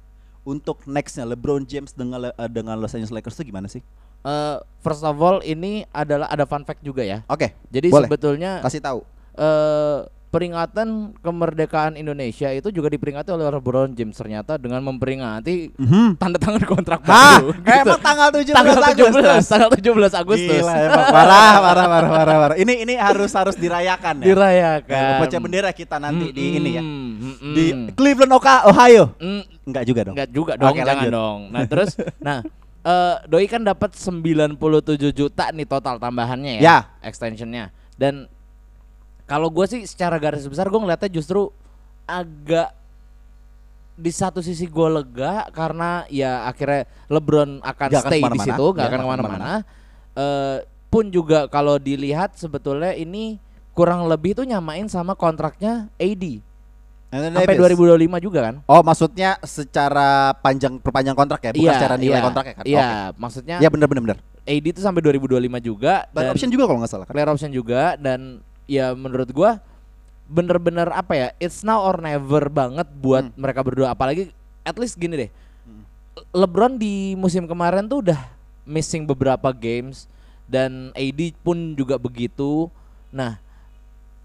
untuk 0.42 0.80
nextnya 0.84 1.28
LeBron 1.28 1.62
James 1.62 1.92
dengan 1.92 2.24
eh, 2.26 2.48
dengan 2.48 2.80
Los 2.80 2.96
Angeles 2.96 3.12
Lakers 3.12 3.36
itu 3.36 3.52
gimana 3.52 3.68
sih? 3.68 3.84
Eh, 4.24 4.56
first 4.80 5.04
of 5.04 5.14
all 5.16 5.44
ini 5.44 5.84
adalah 5.92 6.26
ada 6.26 6.42
fun 6.42 6.64
fact 6.64 6.80
juga 6.80 7.04
ya. 7.04 7.20
Oke, 7.28 7.52
Jadi 7.68 7.92
boleh. 7.92 8.08
sebetulnya 8.08 8.58
kasih 8.64 8.80
tahu. 8.80 9.04
Eh 9.36 9.98
peringatan 10.26 11.16
kemerdekaan 11.16 11.96
Indonesia 11.96 12.50
itu 12.50 12.68
juga 12.68 12.92
diperingati 12.92 13.30
oleh 13.30 13.46
LeBron 13.46 13.96
James 13.96 14.12
ternyata 14.12 14.60
dengan 14.60 14.84
memperingati 14.84 15.72
tanda 16.18 16.36
tangan 16.36 16.60
kontrak. 16.62 17.00
Hah, 17.08 17.40
baru. 17.40 17.56
emang 17.64 18.00
tanggal 18.02 18.28
17 18.34 18.52
tanggal 18.52 18.76
17, 18.76 18.90
Agustus. 19.06 19.44
tanggal 19.48 19.70
17 19.72 20.12
Agustus. 20.12 20.60
Gila 20.60 20.74
parah, 21.08 21.54
parah, 21.56 21.86
parah, 21.88 22.10
parah, 22.10 22.36
parah. 22.42 22.56
Ini 22.58 22.84
ini 22.84 22.94
harus 22.96 23.32
harus 23.32 23.56
dirayakan 23.56 24.20
ya. 24.20 24.26
Dirayakan. 24.28 25.10
Pecah 25.24 25.40
bendera 25.40 25.70
kita 25.72 25.96
nanti 25.96 26.28
di 26.28 26.44
ini 26.54 26.70
ya. 26.74 26.82
Mm-mm, 26.84 27.52
Di 27.54 27.64
mm-mm. 27.72 27.86
Cleveland, 27.96 28.32
Oka- 28.34 28.66
Ohio. 28.66 29.16
Mm, 29.16 29.42
Enggak 29.64 29.84
juga 29.88 30.00
dong. 30.04 30.14
Enggak 30.14 30.30
juga 30.30 30.52
dong, 30.54 30.68
Oke, 30.68 30.78
jangan 30.78 30.92
lanjut. 31.00 31.12
dong. 31.14 31.38
Nah, 31.48 31.62
terus 31.64 31.90
nah 32.26 32.38
eh 32.84 33.14
Doi 33.24 33.48
kan 33.48 33.64
dapat 33.64 33.96
97 33.96 34.60
juta 35.10 35.48
nih 35.48 35.64
total 35.64 35.96
tambahannya 35.96 36.60
ya, 36.60 36.62
Ya. 36.62 36.78
extensionnya. 37.00 37.72
Dan 37.96 38.28
kalau 39.26 39.50
gue 39.50 39.66
sih 39.66 39.82
secara 39.84 40.16
garis 40.22 40.46
besar 40.46 40.70
gue 40.70 40.80
ngeliatnya 40.80 41.10
justru 41.10 41.50
agak 42.06 42.70
di 43.96 44.12
satu 44.12 44.38
sisi 44.44 44.68
gue 44.68 44.88
lega 44.92 45.48
karena 45.50 46.06
ya 46.12 46.46
akhirnya 46.46 46.86
LeBron 47.10 47.58
akan 47.64 47.88
akan 47.90 48.02
stay 48.06 48.22
di 48.22 48.40
situ, 48.44 48.64
nggak 48.76 48.86
akan 48.86 49.00
ke 49.02 49.08
mana-mana. 49.08 49.44
Eh, 50.16 50.56
pun 50.92 51.08
juga 51.10 51.50
kalau 51.50 51.80
dilihat 51.80 52.36
sebetulnya 52.38 52.94
ini 52.94 53.40
kurang 53.76 54.06
lebih 54.08 54.36
tuh 54.36 54.46
nyamain 54.48 54.86
sama 54.88 55.12
kontraknya 55.12 55.90
AD 56.00 56.40
sampai 57.10 57.56
Davis. 57.56 57.76
2025 57.76 58.20
juga 58.20 58.40
kan? 58.50 58.54
Oh, 58.68 58.82
maksudnya 58.84 59.40
secara 59.44 60.36
panjang 60.44 60.76
perpanjang 60.76 61.16
kontrak 61.16 61.40
ya, 61.40 61.50
bukan 61.54 61.64
Iya, 61.64 61.72
secara 61.78 61.96
nilai 61.96 62.18
iya, 62.18 62.24
kontraknya 62.24 62.54
kan? 62.54 62.64
Iya, 62.66 62.80
Oke. 62.84 63.20
maksudnya 63.20 63.56
Iya 63.62 63.68
benar 63.72 63.86
benar 63.88 64.02
benar. 64.04 64.18
AD 64.46 64.66
itu 64.70 64.80
sampai 64.82 65.00
2025 65.02 65.58
juga 65.58 66.06
Player 66.12 66.30
dan 66.30 66.34
option 66.36 66.50
juga 66.52 66.64
kalau 66.70 66.78
nggak 66.78 66.92
salah 66.92 67.06
kan? 67.08 67.14
player 67.18 67.30
option 67.34 67.50
juga 67.50 67.98
dan 67.98 68.38
ya 68.66 68.92
menurut 68.92 69.30
gua 69.30 69.62
bener-bener 70.26 70.90
apa 70.90 71.12
ya 71.14 71.28
it's 71.38 71.62
now 71.62 71.78
or 71.86 72.02
never 72.02 72.50
banget 72.50 72.86
buat 72.98 73.30
Hmm. 73.30 73.34
mereka 73.38 73.62
berdua. 73.62 73.94
Apalagi 73.94 74.34
at 74.66 74.74
least 74.76 74.98
gini 74.98 75.26
deh. 75.26 75.30
LeBron 76.34 76.74
di 76.80 77.14
musim 77.14 77.46
kemarin 77.46 77.86
tuh 77.86 78.02
udah 78.02 78.20
missing 78.66 79.06
beberapa 79.06 79.54
games 79.54 80.10
dan 80.50 80.90
AD 80.98 81.34
pun 81.46 81.78
juga 81.78 81.94
begitu. 81.96 82.66
Nah 83.14 83.38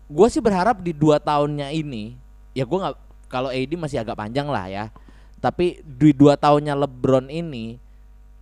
gua 0.09 0.27
sih 0.27 0.41
berharap 0.41 0.81
di 0.81 0.91
dua 0.91 1.21
tahunnya 1.21 1.69
ini 1.71 2.17
ya 2.57 2.65
gua 2.65 2.89
nggak 2.89 2.97
kalau 3.31 3.47
AD 3.53 3.71
masih 3.77 4.01
agak 4.01 4.17
panjang 4.17 4.49
lah 4.49 4.65
ya. 4.67 4.85
Tapi 5.41 5.81
di 5.85 6.13
dua 6.13 6.37
tahunnya 6.37 6.73
LeBron 6.75 7.29
ini 7.29 7.77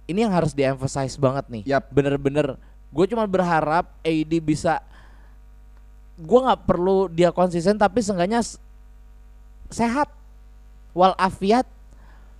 ini 0.09 0.19
yang 0.25 0.33
harus 0.33 0.57
di-emphasize 0.57 1.13
banget 1.21 1.45
nih. 1.53 1.63
Yap. 1.69 1.93
bener-bener 1.93 2.57
gue 2.89 3.05
cuma 3.05 3.21
berharap 3.29 3.93
AD 4.01 4.33
bisa 4.41 4.81
gue 6.19 6.39
nggak 6.43 6.67
perlu 6.67 7.07
dia 7.07 7.31
konsisten 7.31 7.79
tapi 7.79 8.03
seenggaknya 8.03 8.43
sehat 9.69 10.11
walafiat 10.91 11.63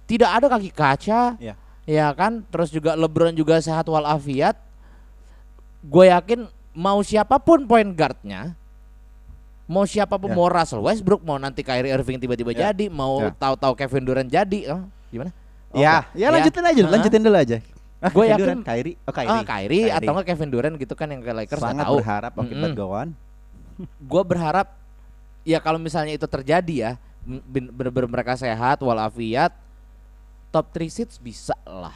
tidak 0.04 0.30
ada 0.30 0.46
kaki 0.50 0.70
kaca. 0.70 1.38
Iya. 1.38 1.54
Ya 1.86 2.08
kan? 2.14 2.46
Terus 2.50 2.70
juga 2.70 2.94
LeBron 2.94 3.34
juga 3.34 3.58
sehat 3.58 3.86
walafiat. 3.86 4.58
Gue 5.80 6.10
yakin 6.10 6.46
mau 6.76 7.00
siapa 7.00 7.40
pun 7.40 7.64
point 7.64 7.88
guardnya, 7.88 8.52
mau 9.64 9.86
siapa 9.86 10.20
pun 10.20 10.28
Ya. 10.28 10.36
mau 10.36 10.48
Russell 10.48 10.84
Westbrook, 10.84 11.24
mau 11.24 11.38
nanti 11.38 11.64
Kyrie 11.64 11.90
Irving 11.90 12.20
tiba-tiba 12.20 12.52
Ya. 12.52 12.70
jadi, 12.70 12.92
mau 12.92 13.22
Ya. 13.22 13.32
tahu-tahu 13.32 13.74
Kevin 13.74 14.04
Durant 14.04 14.30
jadi, 14.30 14.60
oh, 14.70 14.82
gimana? 15.08 15.32
Ya, 15.72 16.04
Oke. 16.04 16.18
ya 16.18 16.28
lanjutin 16.30 16.64
aja, 16.66 16.82
Hah? 16.82 16.90
lanjutin 16.90 17.22
dulu 17.22 17.38
aja. 17.38 17.58
Ah, 18.00 18.10
Gua 18.10 18.24
Kevin 18.24 18.32
yakin- 18.32 18.40
Durant, 18.44 18.62
Kyrie, 18.66 18.96
oh 18.98 19.14
Kyrie. 19.14 19.32
Ah, 19.32 19.44
Kyrie, 19.46 19.86
atau 19.92 20.12
enggak 20.14 20.28
Kevin 20.28 20.50
Durant 20.50 20.76
gitu 20.76 20.94
kan 20.96 21.08
yang 21.12 21.22
ke 21.22 21.32
Lakers 21.32 21.62
sangat 21.62 21.86
tahu. 21.86 21.98
berharap 22.02 22.32
but 22.34 22.74
go 22.74 22.88
on. 22.92 23.10
Gue 23.80 24.24
berharap 24.24 24.76
ya 25.42 25.58
kalau 25.58 25.78
misalnya 25.78 26.12
itu 26.12 26.26
terjadi 26.26 26.76
ya 26.76 26.92
bener-bener 27.46 28.10
mereka 28.10 28.36
sehat 28.36 28.80
walafiat 28.80 29.56
top 30.50 30.66
3 30.72 30.90
seats 30.90 31.16
bisa 31.16 31.56
lah 31.64 31.94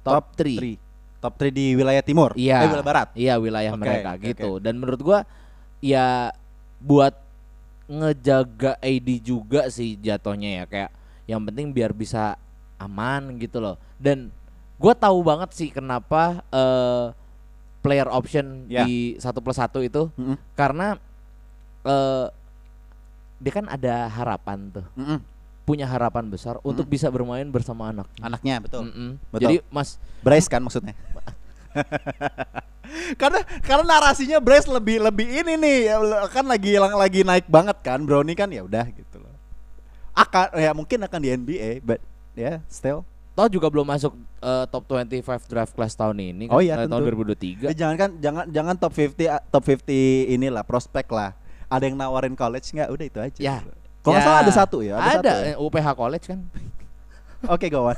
top 0.00 0.30
3 0.32 0.36
three. 0.36 0.76
Top 1.18 1.34
3 1.34 1.48
di 1.48 1.72
wilayah 1.72 2.04
timur. 2.04 2.36
iya 2.36 2.60
Eh, 2.60 2.68
wilayah 2.68 2.84
barat. 2.84 3.08
iya 3.16 3.34
wilayah 3.34 3.72
Oke, 3.72 3.80
mereka 3.80 4.10
oke, 4.12 4.24
gitu 4.26 4.50
dan 4.58 4.76
menurut 4.76 5.00
gua 5.00 5.18
ya 5.80 6.28
buat 6.78 7.16
ngejaga 7.84 8.76
AD 8.76 9.08
juga 9.20 9.68
sih 9.68 9.96
jatuhnya 9.96 10.50
ya 10.60 10.64
kayak 10.64 10.90
yang 11.24 11.40
penting 11.42 11.68
biar 11.70 11.92
bisa 11.92 12.36
aman 12.76 13.36
gitu 13.38 13.56
loh 13.56 13.80
dan 13.96 14.28
gua 14.76 14.92
tahu 14.92 15.20
banget 15.20 15.50
sih 15.52 15.68
kenapa 15.68 16.44
eh, 16.48 17.06
player 17.80 18.08
option 18.08 18.64
Ya. 18.66 18.84
di 18.84 19.16
satu 19.16 19.40
plus 19.40 19.56
satu 19.56 19.80
itu 19.80 20.08
Mm-mm. 20.14 20.36
karena 20.52 20.96
eh 21.84 22.26
dia 23.38 23.52
kan 23.52 23.66
ada 23.68 24.08
harapan 24.08 24.58
tuh 24.72 24.86
Mm-mm. 24.96 25.18
punya 25.62 25.84
harapan 25.84 26.24
besar 26.26 26.56
untuk 26.60 26.84
bisa 26.84 27.08
bermain 27.08 27.44
bersama 27.46 27.88
anak 27.88 28.08
Anaknya 28.18 28.60
betul. 28.60 28.88
Mm-mm. 28.88 29.20
Betul. 29.28 29.40
jadi 29.40 29.56
mas 29.68 29.96
Bryce 30.20 30.48
kan 30.48 30.60
maksudnya. 30.60 30.92
karena 33.20 33.40
karena 33.60 33.84
narasinya 33.84 34.38
Bryce 34.38 34.68
lebih 34.68 35.00
lebih 35.00 35.26
ini 35.26 35.56
nih 35.56 35.78
kan 36.30 36.44
lagi 36.44 36.76
lagi 36.78 37.20
naik 37.22 37.48
banget 37.48 37.76
kan 37.80 38.04
Brownie 38.04 38.36
kan 38.36 38.48
ya 38.48 38.62
udah 38.62 38.86
gitu 38.88 39.18
loh. 39.18 39.32
Akan 40.14 40.52
ya 40.54 40.70
mungkin 40.70 41.02
akan 41.02 41.18
di 41.18 41.28
NBA 41.32 41.70
but 41.82 42.00
ya 42.34 42.60
still. 42.68 43.02
toh 43.34 43.50
juga 43.50 43.66
belum 43.66 43.82
masuk 43.82 44.14
eh, 44.38 44.64
top 44.70 44.86
25 44.86 45.50
draft 45.50 45.74
class 45.74 45.98
tahun 45.98 46.22
ini 46.22 46.46
kan, 46.46 46.54
Oh 46.54 46.62
iya, 46.62 46.78
eh, 46.78 46.86
tahun 46.86 47.02
tentu. 47.02 47.34
2023 47.34 47.66
Eh, 47.66 47.74
jangan 47.74 47.96
kan 47.98 48.10
jangan 48.22 48.44
jangan 48.46 48.74
top 48.78 48.94
50 48.94 49.26
ah, 49.26 49.42
top 49.42 49.64
50 49.66 49.90
inilah 50.30 50.62
prospek 50.62 51.10
lah. 51.10 51.34
Ada 51.74 51.84
yang 51.90 51.96
nawarin 51.98 52.34
college 52.34 52.70
nggak? 52.70 52.88
Udah 52.88 53.06
itu 53.06 53.18
aja. 53.18 53.40
Ya. 53.42 53.56
Kalau 54.04 54.20
Ya. 54.20 54.24
salah 54.24 54.40
ada 54.44 54.52
satu 54.52 54.78
ya. 54.80 54.94
Ada, 54.94 55.02
ada, 55.02 55.12
satu 55.16 55.40
ya? 55.42 55.50
eh, 55.50 55.56
UPH 55.56 55.86
College 55.96 56.26
kan 56.28 56.40
Oke 57.54 57.66
kawan. 57.68 57.96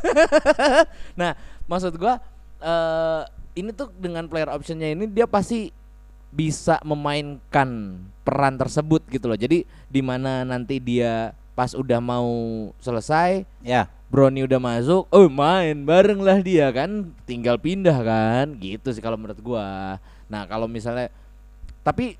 nah 1.20 1.36
maksud 1.66 1.94
gua 1.94 2.18
eh 2.56 3.22
ini 3.56 3.70
tuh 3.70 3.88
dengan 3.96 4.26
player 4.26 4.50
optionnya 4.50 4.92
ini 4.92 5.06
dia 5.06 5.24
pasti 5.24 5.70
bisa 6.28 6.76
memainkan 6.82 7.96
peran 8.20 8.58
tersebut 8.58 9.00
gitu 9.08 9.30
loh 9.30 9.38
jadi 9.38 9.64
di 9.88 10.00
mana 10.04 10.44
nanti 10.44 10.76
dia 10.76 11.32
pas 11.56 11.72
udah 11.72 11.96
mau 11.98 12.28
selesai 12.78 13.48
ya. 13.64 13.88
Brownie 14.06 14.46
udah 14.46 14.62
masuk, 14.62 15.02
oh 15.10 15.26
main 15.26 15.82
bareng 15.82 16.22
lah 16.22 16.38
dia 16.38 16.70
kan, 16.70 17.10
tinggal 17.26 17.58
pindah 17.58 17.98
kan, 18.06 18.54
gitu 18.62 18.94
sih 18.94 19.02
kalau 19.02 19.18
menurut 19.18 19.34
gua. 19.42 19.98
Nah 20.30 20.46
kalau 20.46 20.70
misalnya, 20.70 21.10
tapi 21.82 22.14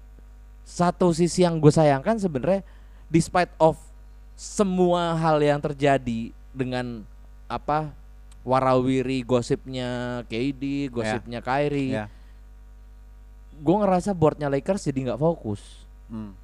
satu 0.67 1.15
sisi 1.15 1.47
yang 1.47 1.63
gue 1.63 1.71
sayangkan 1.71 2.19
sebenarnya, 2.19 2.67
despite 3.07 3.55
of 3.57 3.79
semua 4.35 5.15
hal 5.15 5.39
yang 5.39 5.63
terjadi 5.63 6.35
dengan 6.51 7.07
apa 7.47 7.95
warawiri 8.43 9.23
gosipnya 9.23 10.21
KD, 10.27 10.91
gosipnya 10.91 11.39
Kyrie, 11.39 11.95
Ya. 11.95 12.05
gue 13.57 13.77
ngerasa 13.79 14.11
boardnya 14.11 14.51
Lakers 14.51 14.91
jadi 14.91 15.15
nggak 15.15 15.23
fokus. 15.23 15.87
Hmm. 16.11 16.35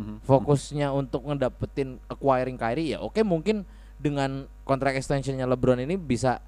Mhm. 0.00 0.24
Fokusnya 0.24 0.88
untuk 0.96 1.28
ngedapetin 1.28 2.00
acquiring 2.08 2.56
Kyrie 2.56 2.96
ya 2.96 3.04
oke 3.04 3.20
mungkin 3.20 3.68
dengan 4.00 4.48
kontrak 4.64 4.96
extensionnya 4.96 5.44
LeBron 5.44 5.84
ini 5.84 6.00
bisa 6.00 6.40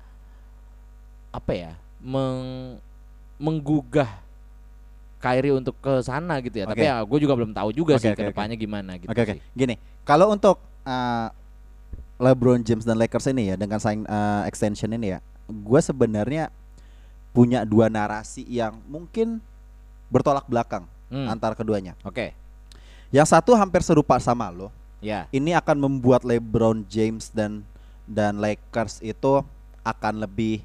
apa 1.29 1.53
ya 1.53 1.73
meng, 2.01 2.81
menggugah 3.37 4.09
Kyrie 5.23 5.55
untuk 5.55 5.79
ke 5.79 6.03
sana 6.03 6.43
gitu 6.43 6.59
ya. 6.59 6.67
Tapi 6.67 6.83
Oke. 6.83 6.91
ya 6.91 6.97
gue 7.07 7.19
juga 7.23 7.35
belum 7.39 7.55
tahu 7.55 7.71
juga 7.71 7.95
Oke, 7.95 8.03
sih 8.03 8.11
oke, 8.11 8.19
ke 8.19 8.23
oke. 8.27 8.31
depannya 8.35 8.57
gimana 8.59 8.99
gitu 8.99 9.09
Oke 9.09 9.23
oke. 9.23 9.35
sih. 9.39 9.41
Gini, 9.55 9.75
kalau 10.03 10.35
untuk 10.35 10.59
uh, 10.83 11.29
LeBron 12.19 12.67
James 12.67 12.83
dan 12.83 12.99
Lakers 12.99 13.31
ini 13.31 13.55
ya 13.55 13.57
dengan 13.57 13.79
sign 13.79 14.03
uh, 14.11 14.43
extension 14.51 14.91
ini 14.91 15.15
ya, 15.15 15.19
gue 15.47 15.81
sebenarnya 15.81 16.51
punya 17.31 17.63
dua 17.63 17.87
narasi 17.87 18.43
yang 18.51 18.77
mungkin 18.91 19.39
bertolak 20.11 20.45
belakang 20.51 20.85
Hmm, 21.13 21.29
antara 21.29 21.53
keduanya. 21.53 21.93
Oke. 22.09 22.33
Yang 23.13 23.37
satu 23.37 23.53
hampir 23.53 23.85
serupa 23.85 24.17
sama 24.17 24.49
lo. 24.49 24.73
Ya. 25.05 25.29
Ini 25.29 25.61
akan 25.61 25.77
membuat 25.77 26.25
LeBron 26.25 26.89
James 26.89 27.29
dan 27.29 27.61
dan 28.09 28.41
Lakers 28.41 29.05
itu 29.05 29.45
akan 29.85 30.25
lebih 30.25 30.65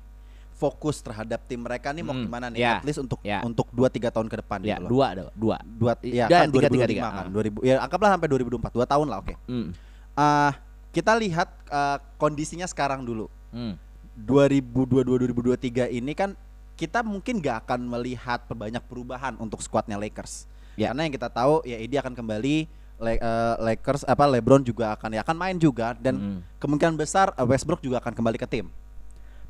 fokus 0.57 0.99
terhadap 0.99 1.45
tim 1.45 1.61
mereka 1.61 1.93
nih 1.93 2.01
mau 2.01 2.11
Hmm, 2.11 2.25
gimana 2.25 2.49
nih 2.49 2.59
ya, 2.59 2.81
at 2.81 2.83
least 2.83 2.97
untuk 2.97 3.21
ya. 3.21 3.45
untuk 3.45 3.69
2 3.69 3.85
3 3.87 4.09
tahun 4.09 4.25
ke 4.25 4.41
depan 4.41 4.57
Ya, 4.59 4.75
gitu 4.75 4.81
loh. 4.83 4.89
dua 4.89 5.07
dua. 5.31 5.57
Dua, 5.63 5.93
ya 6.01 6.25
kan 6.25 6.49
tiga, 6.49 6.65
2005 6.65 6.89
tiga, 6.89 7.01
kan. 7.05 7.13
ah. 7.23 7.29
2000 7.29 7.61
ya 7.61 7.73
anggaplah 7.79 8.09
sampai 8.11 8.27
2024, 8.27 8.73
2 8.73 8.83
tahun 8.83 9.05
lah 9.05 9.17
oke. 9.21 9.33
Hmm. 9.45 9.67
Ah, 10.13 10.51
kita 10.89 11.13
lihat 11.13 11.49
ah, 11.69 12.01
kondisinya 12.17 12.65
sekarang 12.65 13.05
dulu. 13.05 13.29
Hmm. 13.53 13.77
2022-2023 14.17 15.93
ini 15.93 16.11
kan 16.11 16.33
kita 16.73 17.01
mungkin 17.01 17.37
gak 17.37 17.65
akan 17.65 17.85
melihat 17.87 18.45
banyak 18.47 18.81
perubahan 18.83 19.37
untuk 19.37 19.59
skuadnya 19.59 19.95
Lakers. 19.95 20.45
Ya. 20.73 20.89
Karena 20.89 21.05
yang 21.05 21.13
kita 21.13 21.29
tahu 21.29 21.61
ya 21.63 21.77
ini 21.77 21.95
akan 21.95 22.13
kembali 22.13 22.55
Le- 22.97 23.21
eh, 23.21 23.55
Lakers 23.63 24.01
apa 24.03 24.25
LeBron 24.25 24.61
juga 24.61 24.93
akan 24.93 25.09
ya 25.11 25.21
akan 25.21 25.35
main 25.35 25.53
juga 25.55 25.93
dan 25.95 26.17
Mm. 26.17 26.39
kemungkinan 26.57 26.95
besar 26.95 27.29
eh, 27.31 27.45
Westbrook 27.45 27.77
juga 27.79 27.97
akan 27.97 28.09
kembali 28.11 28.37
ke 28.37 28.47
tim. 28.47 28.73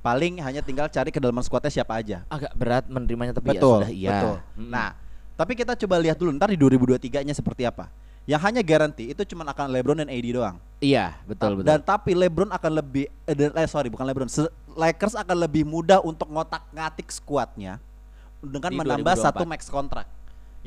Paling 0.08 0.40
hanya 0.40 0.64
tinggal 0.64 0.88
cari 0.88 1.12
kedalaman 1.12 1.44
skuadnya 1.44 1.68
siapa 1.68 2.00
aja. 2.00 2.24
Agak 2.32 2.56
berat 2.56 2.88
menerimanya 2.88 3.36
tapi 3.36 3.52
betul, 3.52 3.84
ya 3.84 3.92
sudah 3.92 3.92
iya. 3.92 4.12
betul. 4.16 4.36
Mm. 4.56 4.70
Nah, 4.72 4.90
tapi 5.36 5.54
kita 5.60 5.76
coba 5.76 5.96
lihat 6.00 6.16
dulu 6.16 6.32
ntar 6.40 6.48
di 6.48 6.56
2023-nya 6.56 7.36
seperti 7.36 7.68
apa. 7.68 7.92
Yang 8.24 8.42
hanya 8.48 8.62
garansi 8.64 9.12
itu 9.12 9.22
cuma 9.28 9.44
akan 9.48 9.68
LeBron 9.72 10.00
dan 10.04 10.12
AD 10.12 10.28
doang. 10.32 10.56
iya, 10.80 11.16
betul 11.28 11.60
betul. 11.60 11.68
Dan 11.68 11.80
tapi 11.84 12.12
LeBron 12.16 12.52
akan 12.52 12.72
lebih 12.80 13.12
eh, 13.28 13.36
eh, 13.36 13.68
sorry 13.68 13.92
bukan 13.92 14.08
LeBron, 14.08 14.32
Lakers 14.80 15.16
akan 15.20 15.38
lebih 15.44 15.68
mudah 15.68 16.00
untuk 16.04 16.32
ngotak-ngatik 16.32 17.12
skuadnya 17.12 17.80
dengan 18.40 18.72
Di 18.72 18.78
menambah 18.80 19.16
2024. 19.16 19.26
satu 19.28 19.44
max 19.44 19.62
kontrak. 19.68 20.08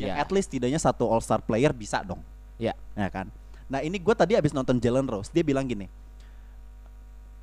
Ya. 0.00 0.16
at 0.16 0.32
least 0.32 0.48
tidaknya 0.48 0.80
satu 0.80 1.04
All 1.04 1.20
Star 1.20 1.44
player 1.44 1.76
bisa 1.76 2.00
dong. 2.00 2.24
Ya. 2.56 2.72
Ya 2.96 3.08
kan. 3.12 3.28
Nah, 3.68 3.84
ini 3.84 4.00
gue 4.00 4.14
tadi 4.16 4.34
abis 4.34 4.50
nonton 4.50 4.80
Jalen 4.80 5.06
Rose, 5.06 5.30
dia 5.30 5.44
bilang 5.44 5.68
gini. 5.68 5.86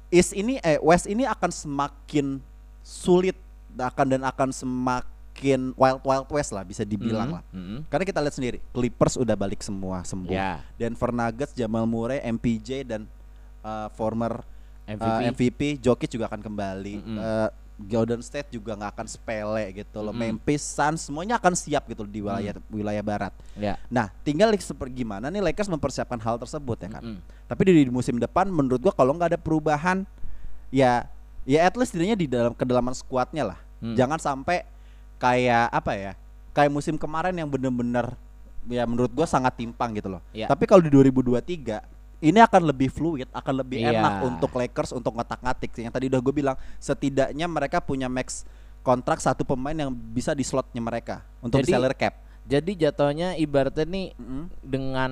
Is 0.07 0.31
ini 0.31 0.55
eh 0.61 0.79
West 0.79 1.05
ini 1.05 1.23
akan 1.23 1.49
semakin 1.49 2.39
sulit 2.79 3.35
akan 3.75 4.05
dan 4.07 4.21
akan 4.23 4.49
semakin 4.49 5.75
wild 5.75 6.01
wild 6.01 6.27
west 6.31 6.49
lah 6.49 6.63
bisa 6.63 6.81
dibilang 6.81 7.29
Mm, 7.29 7.35
lah. 7.35 7.43
mm. 7.51 7.79
Karena 7.87 8.03
kita 8.03 8.19
lihat 8.19 8.33
sendiri, 8.33 8.57
Clippers 8.71 9.15
udah 9.15 9.35
balik 9.35 9.61
semua 9.61 10.01
sembuh. 10.01 10.31
Ya. 10.31 10.63
Denver 10.73 11.11
Nuggets, 11.11 11.53
Jamal 11.53 11.85
Murray, 11.85 12.23
MPJ 12.23 12.87
dan 12.87 13.05
uh, 13.61 13.91
former 13.93 14.41
MVP. 14.87 15.03
uh, 15.03 15.21
MVP 15.27 15.61
Jokic 15.77 16.09
juga 16.09 16.25
akan 16.25 16.41
kembali. 16.41 16.95
Mm-mm. 16.97 17.17
Uh, 17.19 17.49
Golden 17.77 18.25
State 18.25 18.49
juga 18.49 18.73
nggak 18.73 18.91
akan 18.97 19.07
sepele 19.07 19.69
gitu 19.69 20.01
loh. 20.01 20.09
Mm-mm. 20.09 20.41
Memphis 20.41 20.65
Suns 20.65 21.05
semuanya 21.05 21.37
akan 21.37 21.53
siap 21.53 21.85
gitu 21.85 22.09
di 22.09 22.25
wilayah 22.25 22.57
wilayah 22.73 23.03
barat. 23.05 23.33
Ya. 23.53 23.77
Nah, 23.85 24.09
tinggal 24.25 24.49
seperti 24.57 25.05
gimana 25.05 25.29
nih 25.29 25.45
Lakers 25.45 25.69
mempersiapkan 25.69 26.17
hal 26.17 26.41
tersebut 26.41 26.77
ya 26.81 26.89
kan. 26.97 27.03
Mm-mm. 27.05 27.21
Tapi 27.45 27.61
di, 27.69 27.85
di 27.85 27.93
musim 27.93 28.17
depan 28.17 28.49
menurut 28.49 28.81
gua 28.81 28.93
kalau 28.97 29.13
nggak 29.13 29.37
ada 29.37 29.39
perubahan 29.39 30.09
ya 30.73 31.05
ya 31.45 31.69
at 31.69 31.77
least 31.77 31.93
tidaknya 31.93 32.17
di 32.17 32.25
dalam 32.25 32.57
kedalaman 32.57 32.97
skuadnya 32.97 33.53
lah. 33.53 33.59
Hmm. 33.77 33.93
Jangan 33.93 34.17
sampai 34.17 34.65
kayak 35.21 35.69
apa 35.69 35.93
ya? 35.93 36.11
Kayak 36.57 36.73
musim 36.73 36.97
kemarin 36.97 37.37
yang 37.37 37.45
bener-bener 37.45 38.17
ya 38.65 38.89
menurut 38.89 39.13
gua 39.13 39.29
sangat 39.29 39.53
timpang 39.53 39.93
gitu 39.93 40.09
loh. 40.09 40.21
Ya. 40.33 40.49
Tapi 40.49 40.65
kalau 40.65 40.81
di 40.81 40.89
2023 40.89 41.96
ini 42.17 42.39
akan 42.41 42.61
lebih 42.65 42.89
fluid, 42.89 43.29
akan 43.29 43.53
lebih 43.61 43.85
Iya. 43.85 44.01
enak 44.01 44.13
untuk 44.25 44.51
Lakers 44.51 44.89
untuk 44.89 45.13
ngotak-ngatik. 45.13 45.69
Yang 45.77 45.93
tadi 45.93 46.05
udah 46.09 46.21
gue 46.21 46.33
bilang, 46.33 46.57
setidaknya 46.77 47.45
mereka 47.45 47.77
punya 47.77 48.09
max 48.09 48.41
kontrak 48.81 49.19
satu 49.19 49.43
pemain 49.43 49.75
yang 49.75 49.91
bisa 49.91 50.31
di 50.31 50.41
slotnya 50.41 50.79
mereka 50.79 51.21
untuk 51.39 51.61
di 51.61 51.69
Jadi- 51.69 51.73
salary 51.75 51.97
cap. 51.97 52.13
Jadi 52.47 52.71
jatuhnya 52.79 53.35
ibaratnya 53.35 53.83
nih 53.83 54.15
Mm-mm. 54.15 54.43
dengan 54.63 55.11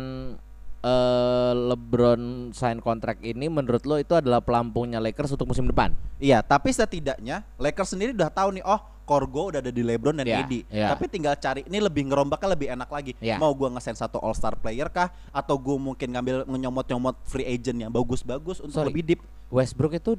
eh, 0.79 1.53
LeBron 1.73 2.53
sign 2.53 2.77
kontrak 2.77 3.17
ini 3.19 3.49
menurut 3.49 3.81
lo 3.83 3.97
itu 3.97 4.13
adalah 4.13 4.37
pelampungnya 4.37 5.01
Lakers 5.01 5.33
untuk 5.33 5.49
musim 5.49 5.65
depan? 5.65 5.89
Iya, 6.15 6.39
tapi 6.39 6.69
setidaknya 6.69 7.41
Lakers 7.57 7.91
sendiri 7.91 8.13
udah 8.13 8.29
tahu 8.29 8.53
nih, 8.53 8.63
oh 8.63 8.77
Korgo 9.05 9.53
udah 9.53 9.61
ada 9.61 9.69
di 9.69 9.85
LeBron 9.85 10.17
dan 10.17 10.25
Iya, 10.25 10.41
AD. 10.43 10.53
iya. 10.73 10.87
Tapi 10.91 11.05
tinggal 11.07 11.37
cari 11.37 11.61
ini 11.69 11.77
lebih 11.77 12.09
ngerombaknya 12.09 12.49
lebih 12.57 12.67
enak 12.73 12.89
lagi. 12.89 13.11
Iya. 13.21 13.37
Mau 13.37 13.53
gua 13.53 13.69
ngesen 13.77 13.93
satu 13.93 14.17
All 14.19 14.33
Star 14.33 14.57
player 14.57 14.89
kah 14.89 15.13
atau 15.29 15.55
gua 15.55 15.77
mungkin 15.77 16.09
ngambil 16.09 16.49
nyomot-nyomot 16.49 17.15
free 17.29 17.45
agent 17.45 17.77
yang 17.77 17.93
bagus-bagus 17.93 18.59
untuk 18.59 18.81
Sorry. 18.81 18.89
lebih 18.89 19.03
deep. 19.05 19.21
Westbrook 19.53 19.95
itu 19.95 20.17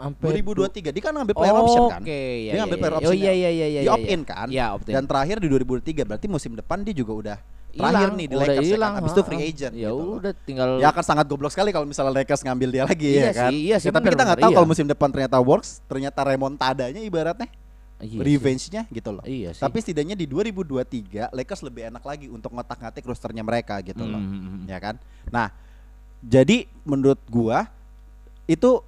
Sampai 0.00 0.40
2023 0.40 0.96
dia 0.96 1.02
kan 1.04 1.12
ngambil 1.12 1.34
player 1.36 1.56
option 1.60 1.82
kan. 1.92 2.00
Oke, 2.00 2.08
iya, 2.48 2.52
dia 2.56 2.60
ngambil 2.64 2.76
iya, 2.76 2.80
player 2.80 2.92
iya. 2.92 3.00
option. 3.04 3.12
Oh 3.12 3.16
iya 3.20 3.32
iya 3.36 3.50
iya 3.52 3.66
iya. 3.68 3.80
Di 3.84 3.88
opt 3.92 4.06
in 4.08 4.20
kan. 4.24 4.46
Iya, 4.48 4.64
opt 4.72 4.86
in. 4.88 4.94
Dan 4.96 5.04
terakhir 5.04 5.36
di 5.44 5.48
2023 5.52 6.08
berarti 6.08 6.26
musim 6.28 6.52
depan 6.56 6.80
dia 6.80 6.96
juga 6.96 7.12
udah 7.12 7.36
terakhir 7.70 8.10
Hilang, 8.10 8.18
nih 8.18 8.26
di 8.26 8.34
Lakers 8.34 8.66
ya 8.66 8.74
hilang, 8.74 8.92
kan. 8.92 8.98
Habis 8.98 9.12
itu 9.14 9.22
free 9.22 9.42
agent 9.46 9.72
Ya 9.78 9.90
gitu 9.94 10.04
udah 10.18 10.32
tinggal 10.42 10.68
Ya 10.82 10.88
akan 10.90 11.04
sangat 11.06 11.26
goblok 11.30 11.52
sekali 11.54 11.70
kalau 11.70 11.86
misalnya 11.86 12.12
Lakers 12.18 12.42
ngambil 12.42 12.68
dia 12.74 12.84
lagi 12.86 13.10
Iya 13.14 13.22
ya 13.22 13.30
kan. 13.30 13.50
sih, 13.50 13.58
iya 13.62 13.76
sih, 13.78 13.88
Ya, 13.88 13.92
tapi 13.94 14.04
bener, 14.10 14.14
kita 14.18 14.24
nggak 14.26 14.40
tahu 14.42 14.50
iya. 14.50 14.56
kalau 14.58 14.68
musim 14.68 14.86
depan 14.90 15.08
ternyata 15.14 15.36
works, 15.38 15.70
ternyata 15.86 16.20
remontadanya 16.26 17.00
ibaratnya 17.02 17.48
Iya 18.00 18.18
revenge-nya 18.18 18.82
gitu 18.88 19.10
loh. 19.10 19.22
Iya 19.22 19.52
sih. 19.52 19.60
Tapi 19.60 19.78
setidaknya 19.78 20.12
di 20.14 20.24
2023 20.24 21.28
Lakers 21.30 21.60
lebih 21.60 21.88
enak 21.88 22.00
lagi 22.00 22.26
untuk 22.26 22.50
ngotak-ngatik 22.50 23.04
rosternya 23.04 23.40
mereka 23.40 23.76
gitu 23.80 24.02
loh. 24.02 24.16
Hmm. 24.16 24.64
Ya 24.64 24.76
kan? 24.76 24.96
Nah, 25.28 25.52
jadi 26.20 26.64
menurut 26.82 27.20
gua 27.26 27.68
itu 28.44 28.80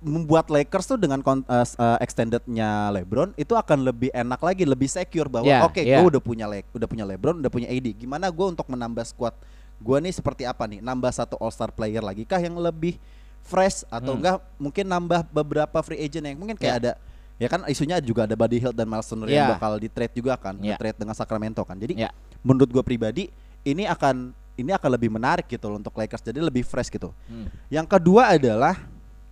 membuat 0.00 0.48
Lakers 0.48 0.84
tuh 0.86 0.98
dengan 0.98 1.20
s- 1.62 1.76
eh, 1.76 1.98
extendednya 1.98 2.88
LeBron 2.90 3.32
itu 3.34 3.52
akan 3.52 3.84
lebih 3.84 4.12
enak 4.12 4.36
lagi, 4.38 4.64
lebih 4.64 4.84
secure 4.84 5.28
bahwa 5.28 5.46
Ya, 5.46 5.64
oke, 5.64 5.80
ya. 5.80 6.00
gua 6.00 6.12
udah 6.12 6.22
punya 6.22 6.44
Le 6.44 6.60
udah 6.70 6.84
punya 6.84 7.04
LeBron, 7.04 7.40
udah 7.40 7.48
punya 7.48 7.68
AD. 7.68 7.88
Gimana 7.94 8.28
gua 8.28 8.50
untuk 8.50 8.64
menambah 8.66 9.00
squad 9.02 9.32
gua 9.76 9.98
nih 9.98 10.12
seperti 10.12 10.44
apa 10.44 10.64
nih? 10.64 10.80
Nambah 10.80 11.08
satu 11.10 11.36
All 11.36 11.48
Star 11.48 11.68
player 11.68 12.00
lagi 12.00 12.24
kah 12.24 12.36
yang 12.36 12.52
lebih 12.54 12.96
fresh 13.40 13.84
atau 13.86 14.12
Hmm. 14.12 14.20
enggak 14.20 14.36
mungkin 14.56 14.84
nambah 14.86 15.20
beberapa 15.30 15.78
free 15.80 16.00
agent 16.00 16.24
yang 16.26 16.36
mungkin 16.38 16.56
kayak 16.56 16.74
Ya. 16.74 16.80
ada 16.80 16.92
ya 17.34 17.48
kan 17.48 17.66
isunya 17.66 17.98
juga 17.98 18.24
ada 18.24 18.34
Buddy 18.34 18.58
Hield 18.58 18.74
dan 18.74 18.86
Miles 18.86 19.04
Turner 19.04 19.26
yang 19.26 19.46
Ya. 19.46 19.52
bakal 19.54 19.76
di 19.76 19.88
trade 19.88 20.14
juga 20.14 20.34
kan, 20.34 20.54
Ya. 20.58 20.78
trade 20.78 20.96
dengan 20.96 21.12
Sacramento 21.12 21.62
kan. 21.62 21.74
Jadi 21.76 21.98
Ya. 21.98 22.10
menurut 22.40 22.70
gua 22.70 22.82
pribadi 22.82 23.28
ini 23.62 23.84
akan 23.84 24.30
ini 24.54 24.70
akan 24.70 24.90
lebih 24.94 25.10
menarik 25.10 25.50
gitu 25.50 25.66
loh 25.66 25.76
untuk 25.76 25.90
Lakers 25.92 26.22
jadi 26.22 26.38
lebih 26.38 26.62
fresh 26.62 26.86
gitu. 26.86 27.10
Hmm. 27.26 27.50
Yang 27.66 27.86
kedua 27.90 28.30
adalah 28.30 28.78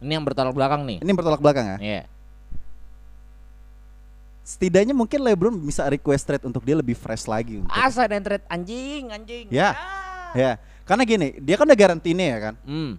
Ini 0.03 0.19
yang 0.19 0.27
bertolak 0.27 0.51
belakang 0.51 0.83
nih. 0.83 0.99
ini 0.99 1.11
bertolak 1.15 1.39
belakang 1.39 1.63
ya. 1.65 1.79
Iya. 1.79 2.03
Setidaknya 4.43 4.91
mungkin 4.91 5.23
LeBron 5.23 5.55
bisa 5.63 5.87
request 5.87 6.27
trade 6.27 6.43
untuk 6.43 6.67
dia 6.67 6.75
lebih 6.75 6.99
fresh 6.99 7.31
lagi 7.31 7.63
untuk. 7.63 7.71
Asa 7.71 8.03
dan 8.11 8.19
trade 8.19 8.43
anjing, 8.51 9.15
anjing. 9.15 9.47
Ya. 9.47 9.79
Ya. 10.35 10.59
Karena 10.83 11.07
gini, 11.07 11.39
dia 11.39 11.55
kan 11.55 11.63
udah 11.63 11.79
garantinya 11.79 12.27
ya 12.27 12.39
kan. 12.51 12.55
Hmm. 12.67 12.99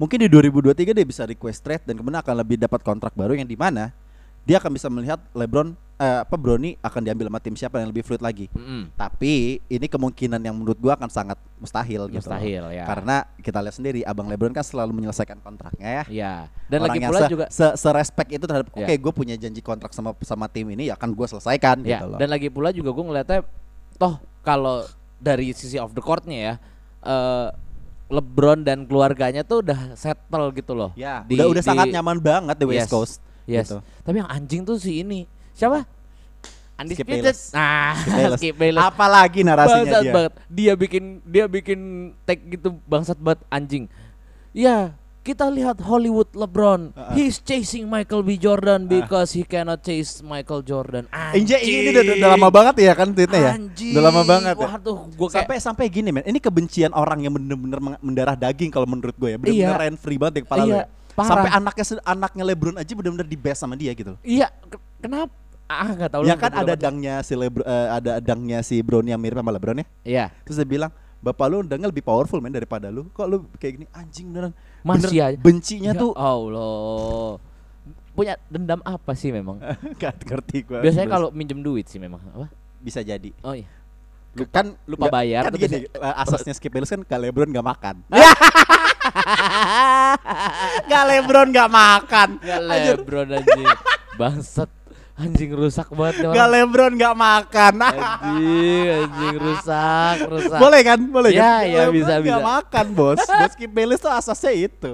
Mungkin 0.00 0.24
di 0.24 0.28
2023 0.32 0.96
dia 0.96 1.04
bisa 1.04 1.28
request 1.28 1.60
trade 1.60 1.84
dan 1.84 2.00
kemudian 2.00 2.18
akan 2.18 2.34
lebih 2.40 2.56
dapat 2.56 2.80
kontrak 2.80 3.12
baru 3.12 3.36
yang 3.36 3.44
di 3.44 3.54
mana 3.54 3.92
dia 4.44 4.56
akan 4.60 4.70
bisa 4.70 4.88
melihat 4.88 5.16
LeBron 5.32 5.72
eh, 5.94 6.20
apa 6.20 6.36
Brony 6.36 6.76
akan 6.78 7.00
diambil 7.00 7.32
sama 7.32 7.40
tim 7.40 7.54
siapa 7.54 7.80
yang 7.80 7.88
lebih 7.88 8.04
fluid 8.04 8.20
lagi. 8.20 8.46
Mm-mm. 8.52 8.92
Tapi 8.92 9.62
ini 9.64 9.86
kemungkinan 9.86 10.36
yang 10.38 10.52
menurut 10.52 10.76
gua 10.76 10.94
akan 10.94 11.08
sangat 11.08 11.38
mustahil, 11.56 12.10
gitu. 12.10 12.20
loh. 12.20 12.34
Mustahil 12.34 12.64
ya. 12.70 12.84
Karena 12.84 13.16
kita 13.38 13.58
lihat 13.62 13.72
sendiri 13.72 14.00
Abang 14.02 14.26
LeBron 14.26 14.52
kan 14.52 14.60
selalu 14.60 14.92
menyelesaikan 14.92 15.40
kontraknya 15.40 15.88
ya. 15.88 16.04
Iya. 16.10 16.34
Dan 16.68 16.78
Orang 16.82 16.92
lagi 16.92 16.98
pula 17.06 17.20
se, 17.20 17.26
juga 17.30 17.44
se, 17.48 17.66
se-respect 17.74 18.30
itu 18.32 18.44
terhadap 18.44 18.68
Ya. 18.74 18.84
oke 18.84 18.94
gue 18.98 19.12
punya 19.14 19.34
janji 19.38 19.60
kontrak 19.60 19.94
sama 19.94 20.12
sama 20.20 20.44
tim 20.46 20.66
ini 20.68 20.90
ya 20.90 20.94
akan 20.94 21.08
gue 21.10 21.26
selesaikan 21.26 21.80
ya, 21.80 22.02
gitu 22.02 22.06
loh. 22.10 22.18
dan 22.18 22.28
lagi 22.28 22.48
pula 22.50 22.68
juga 22.68 22.90
gue 22.90 23.04
ngeliatnya 23.04 23.40
toh 23.94 24.14
kalau 24.42 24.82
dari 25.16 25.54
sisi 25.54 25.78
off 25.78 25.94
the 25.94 26.02
courtnya 26.02 26.36
ya 26.36 26.54
eh 27.00 27.48
LeBron 28.04 28.60
dan 28.60 28.84
keluarganya 28.84 29.40
tuh 29.40 29.64
udah 29.64 29.96
settle 29.96 30.52
gitu 30.52 30.76
loh. 30.76 30.92
ya, 30.92 31.24
Di- 31.24 31.34
udah 31.34 31.46
udah 31.48 31.62
di- 31.62 31.66
sangat 31.66 31.86
nyaman 31.88 32.20
banget 32.20 32.56
di 32.58 32.66
West 32.66 32.86
Yes. 32.86 32.92
Coast. 32.92 33.14
Yes. 33.44 33.68
gitu. 33.68 33.78
Tapi 34.02 34.16
yang 34.20 34.30
anjing 34.30 34.62
tuh 34.62 34.76
si 34.76 35.00
ini. 35.00 35.28
Siapa? 35.52 35.84
Undisputed. 36.74 37.22
Bayless. 37.22 37.54
Nah, 37.54 37.94
Skip 37.94 38.10
Bayless. 38.10 38.40
Skip 38.42 38.56
Bayless. 38.58 38.82
Apalagi 38.82 39.40
narasinya 39.46 39.78
bangsat 39.78 40.02
dia. 40.02 40.12
banget. 40.12 40.32
Dia 40.50 40.72
bikin 40.74 41.04
dia 41.22 41.44
bikin 41.46 41.80
tag 42.24 42.38
gitu 42.42 42.68
bangsat 42.84 43.14
banget 43.14 43.46
anjing. 43.46 43.84
Ya, 44.50 44.98
kita 45.22 45.46
lihat 45.48 45.78
Hollywood 45.78 46.34
LeBron. 46.34 46.90
Uh-uh. 46.90 47.14
He's 47.14 47.38
chasing 47.38 47.86
Michael 47.86 48.20
B 48.20 48.34
Jordan 48.34 48.84
because 48.84 49.30
he 49.32 49.46
cannot 49.46 49.80
chase 49.80 50.18
Michael 50.20 50.60
Jordan. 50.60 51.06
Injek 51.30 51.62
ini 51.62 51.94
udah, 51.94 52.02
udah 52.18 52.30
lama 52.34 52.48
banget 52.50 52.74
ya 52.82 52.92
kan 52.92 53.08
tweetnya 53.08 53.40
ya. 53.40 53.52
Anjing. 53.54 53.94
Udah 53.94 54.04
lama 54.04 54.22
banget 54.26 54.54
ya. 54.54 54.66
Waduh, 54.66 54.98
gua 55.14 55.28
kayak 55.30 55.46
Sampai 55.46 55.56
sampai 55.62 55.84
gini 55.88 56.10
men, 56.10 56.26
ini 56.26 56.38
kebencian 56.38 56.90
orang 56.90 57.22
yang 57.22 57.32
bener-bener 57.32 57.78
meng- 57.78 58.02
mendarah 58.02 58.34
daging 58.34 58.74
kalau 58.74 58.84
menurut 58.84 59.14
gue 59.14 59.30
ya, 59.30 59.38
bener-bener 59.38 59.74
Iya. 59.74 59.82
rent 59.86 59.98
free 59.98 60.18
banget 60.18 60.34
di 60.34 60.42
kepala 60.42 60.62
Iya, 60.62 60.66
lo 60.66 60.76
ya. 60.76 60.86
Parah. 61.14 61.28
Sampai 61.30 61.50
anaknya 61.50 61.84
anaknya 62.02 62.44
LeBron 62.44 62.76
aja 62.76 62.92
bener-bener 62.92 63.24
di 63.24 63.38
best 63.38 63.62
sama 63.62 63.74
dia 63.74 63.94
gitu. 63.94 64.18
Iya, 64.20 64.50
ke- 64.66 64.82
kenapa? 65.00 65.32
Ah, 65.64 65.88
enggak 65.88 66.12
tahu 66.12 66.22
Ya 66.28 66.36
kan 66.36 66.52
gua 66.52 66.60
ada 66.60 66.74
dangnya 66.76 67.24
si 67.24 67.32
Lebron, 67.32 67.64
eh, 67.64 67.88
ada 67.88 68.12
dangnya 68.20 68.58
si 68.60 68.84
Brown 68.84 69.08
yang 69.08 69.16
mirip 69.16 69.40
sama 69.40 69.48
LeBron 69.48 69.80
ya. 69.80 69.86
Iya. 70.04 70.24
Terus 70.44 70.60
dia 70.60 70.68
bilang, 70.68 70.92
"Bapak 71.24 71.46
lu 71.48 71.64
dangnya 71.64 71.88
lebih 71.88 72.04
powerful 72.04 72.36
men 72.38 72.52
daripada 72.52 72.92
lu. 72.92 73.08
Kok 73.08 73.26
lu 73.26 73.48
kayak 73.56 73.72
gini 73.80 73.86
anjing 73.90 74.28
beneran." 74.28 74.52
Masih 74.84 75.08
Bener, 75.08 75.24
aja. 75.24 75.38
bencinya 75.40 75.92
Ya 75.96 75.98
tuh 75.98 76.12
Allah. 76.12 77.40
Punya 78.12 78.36
dendam 78.52 78.84
apa 78.84 79.16
sih 79.16 79.32
memang? 79.32 79.56
Gak 80.02 80.28
ngerti 80.28 80.68
gua. 80.68 80.84
Biasanya 80.84 81.08
kalau 81.08 81.28
minjem 81.32 81.64
duit 81.64 81.88
sih 81.88 81.96
memang 81.96 82.20
apa? 82.28 82.52
bisa 82.78 83.00
jadi. 83.00 83.32
Oh 83.40 83.56
iya. 83.56 83.64
Lu 84.34 84.44
kan 84.46 84.74
lupa 84.84 85.06
bayar, 85.08 85.46
Kan 85.46 85.54
gini, 85.54 85.86
eh, 85.86 86.14
asasnya 86.18 86.50
Skip 86.52 86.68
Bayless 86.68 86.90
kan 86.90 87.06
kalau 87.06 87.22
LeBron 87.24 87.50
gak 87.50 87.62
makan. 87.64 87.96
gak 90.90 91.02
LeBron 91.06 91.48
gak 91.50 91.70
makan. 91.70 92.28
Gak 92.40 92.60
lebron 92.62 93.28
anjing. 93.30 93.68
Bangsat. 94.14 94.70
Anjing 95.14 95.54
rusak 95.54 95.86
banget 95.94 96.26
nih 96.26 96.34
Gak. 96.34 96.48
LeBron 96.50 96.92
gak 96.98 97.14
makan. 97.14 97.74
Anjing, 97.78 98.86
anjing 98.90 99.36
rusak, 99.38 100.16
rusak. 100.26 100.58
Boleh 100.58 100.80
kan? 100.82 100.98
Boleh 100.98 101.30
Ya, 101.30 101.62
kan? 101.62 101.70
ya, 101.70 101.78
LeBron 101.86 101.94
bisa, 101.94 102.12
gak 102.12 102.22
bisa. 102.26 102.38
makan, 102.42 102.86
Bos. 102.90 103.18
Bos 103.22 103.50
Skip 103.54 103.70
Bayless 103.70 104.02
tuh 104.02 104.10
asasnya 104.10 104.52
itu. 104.66 104.92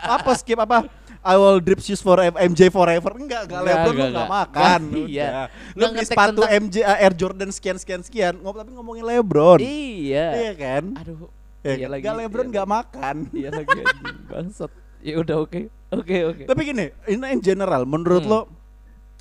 Apa 0.00 0.32
Skip 0.32 0.56
apa? 0.56 0.88
I 1.20 1.34
will 1.34 1.58
drip 1.58 1.78
shoes 1.78 1.98
for 1.98 2.16
MJ 2.20 2.68
forever. 2.68 3.10
Enggak, 3.12 3.46
enggak 3.46 3.60
Enggak, 3.60 3.74
LeBron 3.74 3.84
lu 3.84 3.92
enggak, 3.92 4.08
enggak 4.08 4.24
enggak. 4.24 4.30
makan. 4.30 4.80
Iya. 5.10 5.28
Lu 5.72 5.84
beli 5.88 6.04
sepatu 6.04 6.40
MJ 6.42 6.76
uh, 6.80 6.96
Air 6.96 7.14
Jordan 7.14 7.50
sekian 7.50 7.76
sekian 7.76 8.00
sekian. 8.00 8.34
Ngomong 8.38 8.58
tapi 8.58 8.70
ngomongin 8.72 9.04
LeBron. 9.04 9.58
Iya. 9.58 10.26
Iya 10.34 10.52
kan? 10.54 10.84
Aduh. 10.96 11.28
Ya, 11.60 11.74
iya 11.80 11.86
lagi. 11.86 12.02
Nggak 12.06 12.16
LeBron 12.22 12.46
nggak 12.48 12.64
lagi. 12.64 12.76
makan. 12.78 13.16
Iya 13.30 13.50
lagi. 13.52 13.80
Bangsat. 14.26 14.70
Ya 14.98 15.14
udah 15.16 15.36
oke. 15.38 15.60
Oke, 15.88 16.16
oke. 16.26 16.42
Tapi 16.44 16.60
gini, 16.64 16.86
in, 17.06 17.24
in 17.24 17.40
general, 17.40 17.82
menurut 17.82 18.20
Hmm. 18.20 18.30
lo, 18.30 18.40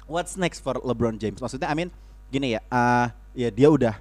what's 0.05 0.36
next 0.36 0.60
for 0.60 0.75
LeBron 0.77 1.15
James? 1.15 1.39
Maksudnya, 1.39 1.71
I 1.71 1.75
mean, 1.75 1.89
gini 2.27 2.53
ya, 2.53 2.62
ah, 2.67 3.07
ya 3.31 3.47
dia 3.47 3.71
udah 3.71 3.95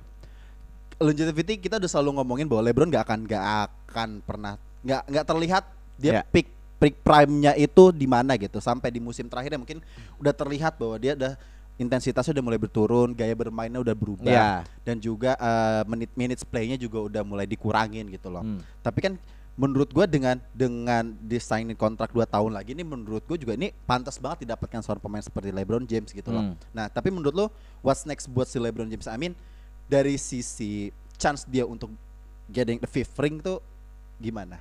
longevity 0.96 1.60
kita 1.60 1.76
udah 1.76 1.86
selalu 1.86 2.16
ngomongin 2.16 2.48
bahwa 2.48 2.64
LeBron 2.64 2.88
nggak 2.88 3.04
akan 3.04 3.18
nggak 3.28 3.44
akan 3.68 4.08
pernah 4.24 4.56
nggak 4.80 5.02
nggak 5.06 5.26
terlihat 5.26 5.64
dia 5.94 6.10
Ya. 6.10 6.22
peak 6.24 6.48
peak 6.76 7.00
prime-nya 7.00 7.56
itu 7.56 7.88
di 7.92 8.04
mana 8.04 8.36
gitu 8.36 8.60
sampai 8.60 8.92
di 8.92 9.00
musim 9.00 9.26
terakhirnya 9.26 9.56
mungkin 9.56 9.80
udah 10.20 10.32
terlihat 10.36 10.76
bahwa 10.76 10.96
dia 11.00 11.16
udah 11.16 11.34
intensitasnya 11.76 12.32
udah 12.40 12.44
mulai 12.44 12.60
berturun, 12.60 13.12
gaya 13.12 13.36
bermainnya 13.36 13.80
udah 13.80 13.92
berubah 13.92 14.32
Ya. 14.32 14.64
dan 14.80 14.96
juga 14.96 15.36
eh, 15.36 15.82
menit 15.84 16.08
minutes 16.16 16.44
play-nya 16.44 16.80
juga 16.80 17.04
udah 17.04 17.22
mulai 17.24 17.44
dikurangin 17.44 18.08
gitu 18.08 18.32
loh. 18.32 18.40
Hmm. 18.40 18.60
Tapi 18.80 18.98
kan 19.04 19.12
menurut 19.56 19.88
gua 19.92 20.04
dengan 20.08 20.40
dengan 20.52 21.16
desain 21.24 21.64
kontrak 21.76 22.12
2 22.12 22.24
tahun 22.28 22.52
lagi 22.52 22.76
ini 22.76 22.84
menurut 22.84 23.24
gua 23.24 23.36
juga 23.36 23.56
ini 23.56 23.72
pantas 23.84 24.16
banget 24.16 24.48
didapatkan 24.48 24.80
seorang 24.84 25.00
pemain 25.04 25.24
seperti 25.24 25.52
LeBron 25.52 25.84
James 25.84 26.12
gitu 26.12 26.28
loh. 26.32 26.52
Hmm. 26.52 26.56
Nah, 26.72 26.88
tapi 26.88 27.12
menurut 27.12 27.32
lo 27.36 27.46
what's 27.84 28.08
next 28.08 28.28
buat 28.28 28.48
si 28.48 28.56
LeBron 28.56 28.88
James? 28.88 29.08
I 29.08 29.16
mean 29.20 29.36
dari 29.84 30.16
sisi 30.16 30.92
chance 31.20 31.44
dia 31.44 31.64
untuk 31.68 31.92
getting 32.48 32.80
the 32.80 32.88
fifth 32.88 33.16
ring 33.20 33.40
tuh 33.40 33.60
gimana? 34.16 34.60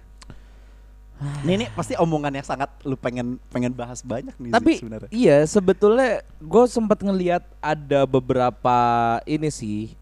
Ini, 1.15 1.51
ini 1.55 1.65
pasti 1.71 1.95
omongan 1.95 2.35
yang 2.35 2.43
sangat 2.43 2.67
lu 2.83 2.99
pengen 2.99 3.39
pengen 3.47 3.71
bahas 3.71 4.03
banyak 4.03 4.35
nih 4.35 4.51
Tapi 4.51 4.73
sebenarnya. 4.83 5.09
iya 5.15 5.37
sebetulnya 5.47 6.19
gue 6.43 6.63
sempat 6.67 6.99
ngelihat 6.99 7.43
ada 7.63 8.03
beberapa 8.03 8.77
ini 9.23 9.47
sih 9.47 9.95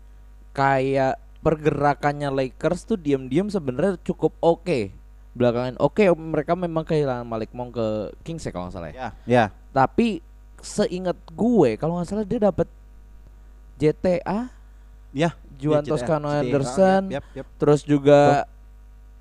kayak 0.57 1.21
pergerakannya 1.45 2.33
Lakers 2.33 2.89
tuh 2.89 2.97
diam-diam 2.97 3.45
sebenarnya 3.45 4.01
cukup 4.01 4.33
oke 4.41 4.89
belakangan 5.33 5.77
oke 5.77 6.01
mereka 6.17 6.57
memang 6.57 6.81
kehilangan 6.81 7.25
Malik 7.25 7.53
Monk 7.53 7.77
ke 7.77 7.87
Kings 8.25 8.41
ya 8.41 8.49
kalau 8.49 8.69
nggak 8.69 8.73
salah 8.73 8.89
ya. 8.89 8.95
Ya, 8.97 9.09
ya. 9.29 9.45
Tapi 9.69 10.21
seingat 10.61 11.17
gue 11.29 11.77
kalau 11.77 12.01
nggak 12.01 12.09
salah 12.09 12.25
dia 12.25 12.41
dapat 12.41 12.65
JTA 13.77 14.49
Ya. 15.13 15.29
Juan 15.61 15.85
ya, 15.85 15.93
Toscano 15.93 16.25
Anderson 16.27 17.13
Yap, 17.13 17.21
yap, 17.21 17.25
yap. 17.37 17.47
terus 17.61 17.85
juga 17.85 18.49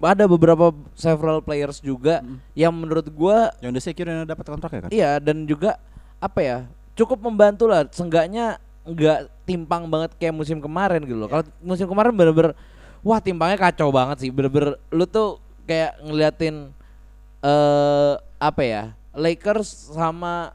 ada 0.04 0.24
beberapa 0.24 0.66
several 0.92 1.38
players 1.38 1.78
juga 1.78 2.18
Mm. 2.20 2.36
yang 2.54 2.72
menurut 2.72 3.06
gua 3.08 3.54
Yang 3.58 3.70
udah 3.70 3.82
secure 3.82 4.08
yang 4.08 4.24
dapat 4.24 4.44
kontrak 4.44 4.70
ya 4.70 4.80
kan? 4.80 4.90
iya 4.90 5.10
dan 5.16 5.44
juga 5.44 5.78
apa 6.18 6.38
ya 6.38 6.58
cukup 6.92 7.18
membantu 7.20 7.64
lah 7.64 7.86
seenggaknya 7.86 8.58
nggak 8.82 9.18
timpang 9.42 9.86
banget 9.86 10.10
kayak 10.16 10.32
musim 10.32 10.58
kemarin 10.58 11.02
gitu 11.02 11.14
loh 11.16 11.26
kalau 11.26 11.44
musim 11.58 11.86
kemarin 11.86 12.10
bener-bener 12.10 12.52
wah 13.00 13.18
timpangnya 13.18 13.54
kacau 13.56 13.88
banget 13.88 14.18
sih 14.18 14.30
bener-bener 14.30 14.74
lu 14.88 15.04
tuh 15.04 15.38
kayak 15.62 15.98
ngeliatin 16.00 16.70
eh 17.40 18.12
apa 18.36 18.62
ya 18.62 18.82
Lakers 19.12 19.92
sama 19.92 20.50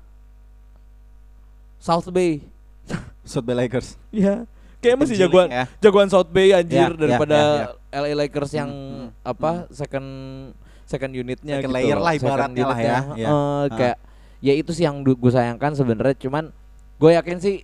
South 1.78 2.10
Bay 2.10 2.44
South 3.24 3.44
Bay 3.44 3.56
Lakers. 3.58 3.96
Iya. 4.10 4.48
Kayak 4.78 4.96
masih 5.00 5.16
jagoan 5.18 5.50
ya. 5.50 5.66
jagoan 5.80 6.08
South 6.08 6.30
Bay 6.30 6.54
anjir 6.54 6.78
Ya, 6.80 6.88
ya, 6.88 6.96
daripada 6.96 7.38
ya, 7.38 7.68
LA 7.98 8.14
Lakers 8.16 8.52
yang 8.54 8.70
Hmm, 8.70 9.10
hmm, 9.10 9.26
apa 9.26 9.52
second 9.70 10.08
second 10.84 11.12
unitnya 11.12 11.60
Second 11.60 11.68
gitu. 11.68 11.78
layer 11.78 11.98
lah 11.98 12.14
ibaratnya 12.14 12.66
lah 12.66 12.80
ya, 12.80 12.98
ya. 13.14 13.28
Ah. 13.28 13.64
kayak 13.70 13.98
ya 14.40 14.54
itu 14.54 14.72
sih 14.72 14.84
yang 14.84 15.02
gue 15.02 15.18
sayangkan 15.28 15.74
sebenarnya 15.74 16.16
cuman 16.16 16.54
gue 16.96 17.12
yakin 17.12 17.38
sih 17.38 17.56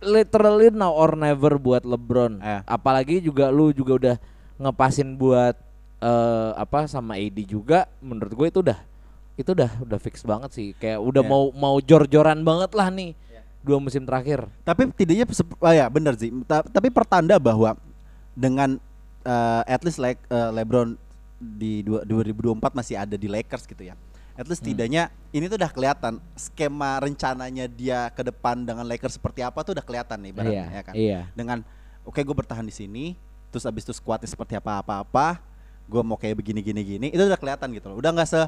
literally 0.00 0.68
now 0.70 0.90
or 0.90 1.14
never 1.14 1.56
buat 1.56 1.82
LeBron 1.82 2.38
Eh. 2.38 2.60
apalagi 2.64 3.20
juga 3.20 3.48
lu 3.48 3.70
juga 3.70 3.92
udah 3.94 4.16
ngepasin 4.58 5.16
buat 5.16 5.56
eh, 5.98 6.50
apa 6.54 6.84
sama 6.84 7.16
AD 7.16 7.38
juga 7.42 7.88
menurut 7.98 8.32
gue 8.34 8.46
itu 8.48 8.60
udah 8.60 8.78
itu 9.34 9.50
udah 9.50 9.82
udah 9.82 9.98
fix 9.98 10.22
banget 10.22 10.50
sih 10.52 10.68
kayak 10.74 11.00
udah 11.00 11.20
Ya. 11.20 11.28
mau 11.28 11.50
mau 11.50 11.76
jor-joran 11.78 12.40
banget 12.40 12.70
lah 12.72 12.88
nih 12.88 13.16
dua 13.60 13.80
musim 13.80 14.04
terakhir 14.04 14.44
Tapi 14.60 14.92
tidaknya 14.92 15.24
ah 15.58 15.72
ya 15.72 15.86
benar 15.88 16.14
sih. 16.14 16.28
Ta- 16.44 16.62
tapi 16.62 16.92
pertanda 16.92 17.40
bahwa 17.40 17.72
dengan 18.32 18.76
eh, 19.24 19.62
at 19.66 19.82
least 19.82 19.96
like 19.96 20.20
eh, 20.28 20.50
LeBron 20.52 20.94
di 21.36 21.80
dua- 21.80 22.04
2024 22.04 22.72
masih 22.72 22.94
ada 22.94 23.16
di 23.16 23.26
Lakers 23.26 23.64
gitu 23.64 23.82
ya. 23.82 23.96
At 24.34 24.50
least 24.50 24.62
tidaknya 24.62 25.08
ini 25.30 25.46
tuh 25.46 25.54
udah 25.54 25.70
kelihatan 25.70 26.18
skema 26.34 26.98
rencananya 26.98 27.64
dia 27.64 28.10
ke 28.10 28.20
depan 28.20 28.60
dengan 28.60 28.82
Lakers 28.82 29.14
seperti 29.14 29.40
apa 29.40 29.62
tuh 29.62 29.78
udah 29.78 29.84
kelihatan 29.84 30.18
nih 30.18 30.30
ibaratnya 30.30 30.66
Iya, 30.66 30.74
ya 30.74 30.82
kan. 30.82 30.94
iya. 30.94 31.20
Dengan 31.32 31.62
oke 32.02 32.18
gue 32.18 32.34
bertahan 32.34 32.62
di 32.62 32.74
sini, 32.74 33.14
terus 33.48 33.62
abis 33.62 33.86
itu 33.86 33.94
squadnya 33.94 34.26
seperti 34.26 34.58
apa 34.58 34.82
apa 34.82 35.06
apa, 35.06 35.38
gue 35.86 36.02
mau 36.02 36.18
kayak 36.18 36.34
begini 36.34 36.60
gini 36.60 36.82
gini, 36.82 37.06
itu 37.08 37.22
udah 37.22 37.38
kelihatan 37.38 37.70
gitu 37.72 37.86
loh. 37.88 37.96
Udah 37.96 38.10
nggak 38.10 38.26
se 38.26 38.40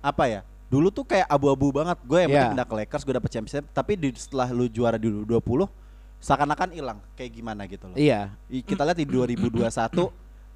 apa 0.00 0.24
ya? 0.24 0.40
Dulu 0.66 0.88
tuh 0.88 1.04
kayak 1.04 1.28
abu-abu 1.28 1.68
banget. 1.68 2.00
Gue 2.02 2.24
yang 2.24 2.30
penting 2.32 2.40
Iya. 2.42 2.52
pindah 2.56 2.66
ke 2.66 2.74
Lakers, 2.80 3.02
gue 3.04 3.14
dapet 3.14 3.30
championship, 3.30 3.64
tapi 3.70 3.92
di, 3.94 4.08
setelah 4.16 4.48
lu 4.48 4.66
juara 4.66 4.96
di 4.96 5.06
2020 5.06 5.68
seakan-akan 6.26 6.68
hilang 6.72 6.98
kayak 7.14 7.30
gimana 7.32 7.62
gitu 7.64 7.86
loh. 7.86 7.94
iya 7.94 8.34
Kita 8.48 8.82
lihat 8.82 8.98
di 8.98 9.06
2021 9.06 10.10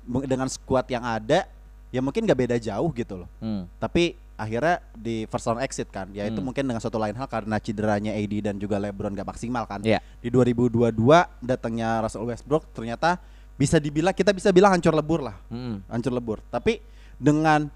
mung- 0.04 0.26
dengan 0.26 0.48
squad 0.48 0.86
yang 0.86 1.02
ada 1.02 1.46
ya 1.88 2.00
mungkin 2.00 2.22
gak 2.22 2.38
beda 2.40 2.56
jauh 2.56 2.90
gitu 2.90 3.14
loh. 3.16 3.28
Hmm. 3.38 3.70
Tapi 3.76 4.18
akhirnya 4.34 4.80
di 4.90 5.26
first 5.26 5.44
round 5.44 5.60
exit 5.60 5.86
kan, 5.88 6.08
ya 6.08 6.24
itu 6.24 6.34
Hmm. 6.34 6.48
mungkin 6.48 6.64
dengan 6.64 6.80
suatu 6.80 6.96
lain 6.96 7.12
hal 7.12 7.28
karena 7.28 7.56
cederanya 7.56 8.10
AD 8.10 8.40
dan 8.40 8.56
juga 8.56 8.78
LeBron 8.78 9.12
gak 9.12 9.28
maksimal 9.28 9.62
kan. 9.64 9.78
Iya. 9.80 10.00
Di 10.18 10.28
2022 10.28 10.90
datangnya 11.38 12.00
Russell 12.00 12.24
Westbrook 12.24 12.66
ternyata 12.70 13.20
bisa 13.54 13.76
dibilang 13.76 14.10
kita 14.10 14.32
bisa 14.32 14.48
bilang 14.48 14.72
hancur 14.72 14.90
lebur 14.90 15.20
lah, 15.20 15.36
Hmm. 15.46 15.84
hancur 15.86 16.10
lebur. 16.10 16.42
Tapi 16.44 16.80
dengan 17.14 17.70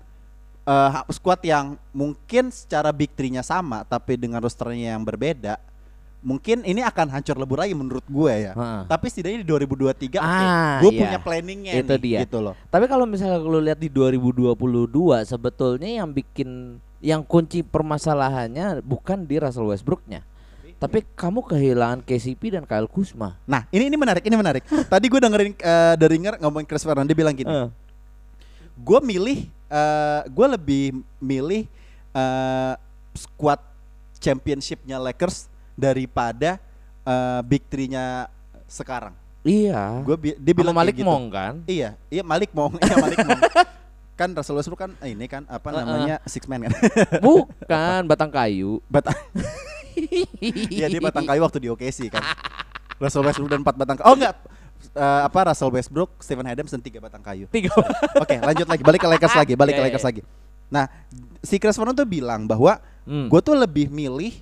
eh, 0.64 0.90
ha- 0.90 1.04
squad 1.10 1.44
yang 1.44 1.76
mungkin 1.92 2.48
secara 2.48 2.88
big 2.88 3.12
three-nya 3.12 3.44
sama 3.44 3.84
tapi 3.84 4.16
dengan 4.16 4.40
rosternya 4.40 4.96
yang 4.96 5.04
berbeda, 5.04 5.60
mungkin 6.24 6.64
ini 6.64 6.80
akan 6.80 7.12
hancur 7.12 7.36
lebur 7.36 7.60
lagi 7.60 7.76
menurut 7.76 8.02
gue 8.02 8.32
ya. 8.48 8.52
Tapi 8.88 9.12
setidaknya 9.12 9.44
di 9.44 9.48
2023 9.68 10.16
Ah, 10.16 10.80
gue 10.80 10.90
iya. 10.90 11.00
punya 11.04 11.18
planningnya 11.20 11.72
Itu 11.76 11.94
nih, 11.94 12.00
dia. 12.00 12.18
gitu 12.24 12.40
loh. 12.40 12.56
Tapi 12.72 12.88
kalau 12.88 13.04
misalnya 13.04 13.36
lu 13.38 13.60
lihat 13.60 13.76
di 13.76 13.92
2022 13.92 14.56
sebetulnya 15.22 16.00
yang 16.00 16.08
bikin 16.08 16.80
yang 17.04 17.20
kunci 17.20 17.60
permasalahannya 17.60 18.80
bukan 18.80 19.28
di 19.28 19.36
Russell 19.36 19.68
Westbrooknya. 19.68 20.24
Tapi 20.74 21.04
kamu 21.14 21.44
kehilangan 21.44 22.00
KCP 22.02 22.56
dan 22.56 22.64
Kyle 22.64 22.88
Kuzma. 22.88 23.36
Nah 23.44 23.68
ini 23.68 23.92
ini 23.92 23.96
menarik, 23.96 24.24
ini 24.24 24.34
menarik. 24.34 24.64
Tadi 24.92 25.06
gue 25.06 25.20
dengerin 25.20 25.52
uh, 25.60 25.94
dari 25.94 26.16
Ringer 26.16 26.40
ngomongin 26.40 26.64
Chris 26.64 26.82
Fernandez 26.82 27.12
dia 27.12 27.20
bilang 27.20 27.36
gini, 27.36 27.52
Eh. 27.52 27.68
gue 28.74 28.98
milih, 29.00 29.38
gue 30.28 30.46
lebih 30.50 30.84
milih 31.22 31.62
eh, 32.10 32.74
squad 33.14 33.62
championshipnya 34.18 34.98
Lakers 34.98 35.46
daripada 35.74 36.56
eh, 37.02 37.40
big 37.44 37.62
three-nya 37.66 38.30
sekarang. 38.64 39.12
Iya. 39.44 40.00
Gue 40.02 40.16
dia 40.16 40.34
Sama 40.40 40.56
bilang 40.56 40.74
Malik 40.74 40.94
gitu. 40.96 41.04
Monk 41.04 41.26
kan? 41.30 41.54
Iya, 41.68 41.98
iya 42.08 42.22
Malik 42.24 42.50
Monk, 42.50 42.80
iya 42.80 42.96
Malik 42.96 43.18
Monk. 43.20 43.40
kan 44.14 44.30
Russell 44.30 44.54
Westbrook 44.54 44.78
kan 44.78 44.90
eh, 45.02 45.10
ini 45.10 45.26
kan 45.26 45.42
apa 45.44 45.68
Uh-uh. 45.68 45.82
namanya 45.82 46.16
six 46.24 46.46
man 46.46 46.64
kan. 46.64 46.72
Bukan 47.18 48.00
batang 48.06 48.30
kayu. 48.30 48.78
batang. 48.92 49.18
Iya 50.70 50.90
dia 50.90 50.98
batang 50.98 51.22
kayu 51.22 51.38
waktu 51.40 51.58
di 51.58 51.68
OKC 51.70 52.10
kan. 52.10 52.22
Russell 52.98 53.22
Westbrook 53.22 53.46
dan 53.48 53.62
empat 53.62 53.74
batang 53.74 53.94
kayu. 53.94 54.06
Oh 54.06 54.14
enggak. 54.14 54.34
Eh, 54.90 55.20
apa 55.22 55.50
Russell 55.50 55.70
Westbrook, 55.70 56.18
Stephen 56.18 56.46
Adams 56.46 56.70
dan 56.70 56.78
tiga 56.78 56.98
batang 56.98 57.22
kayu. 57.22 57.46
Tiga. 57.48 57.70
Oke, 58.18 58.36
lanjut 58.38 58.66
lagi. 58.66 58.82
Balik 58.82 59.00
ke 59.00 59.08
Lakers 59.08 59.34
lagi, 59.34 59.52
balik 59.54 59.72
Iya, 59.72 59.78
ke 59.78 59.82
iya, 59.82 59.88
Lakers 59.90 60.04
iya. 60.04 60.08
lagi. 60.10 60.20
Nah, 60.66 60.84
si 61.40 61.56
Chris 61.58 61.74
Vernon 61.74 61.94
tuh 61.94 62.06
bilang 62.06 62.44
bahwa 62.44 62.78
Hmm. 63.04 63.28
gue 63.28 63.36
tuh 63.38 63.52
lebih 63.52 63.92
milih 63.92 64.32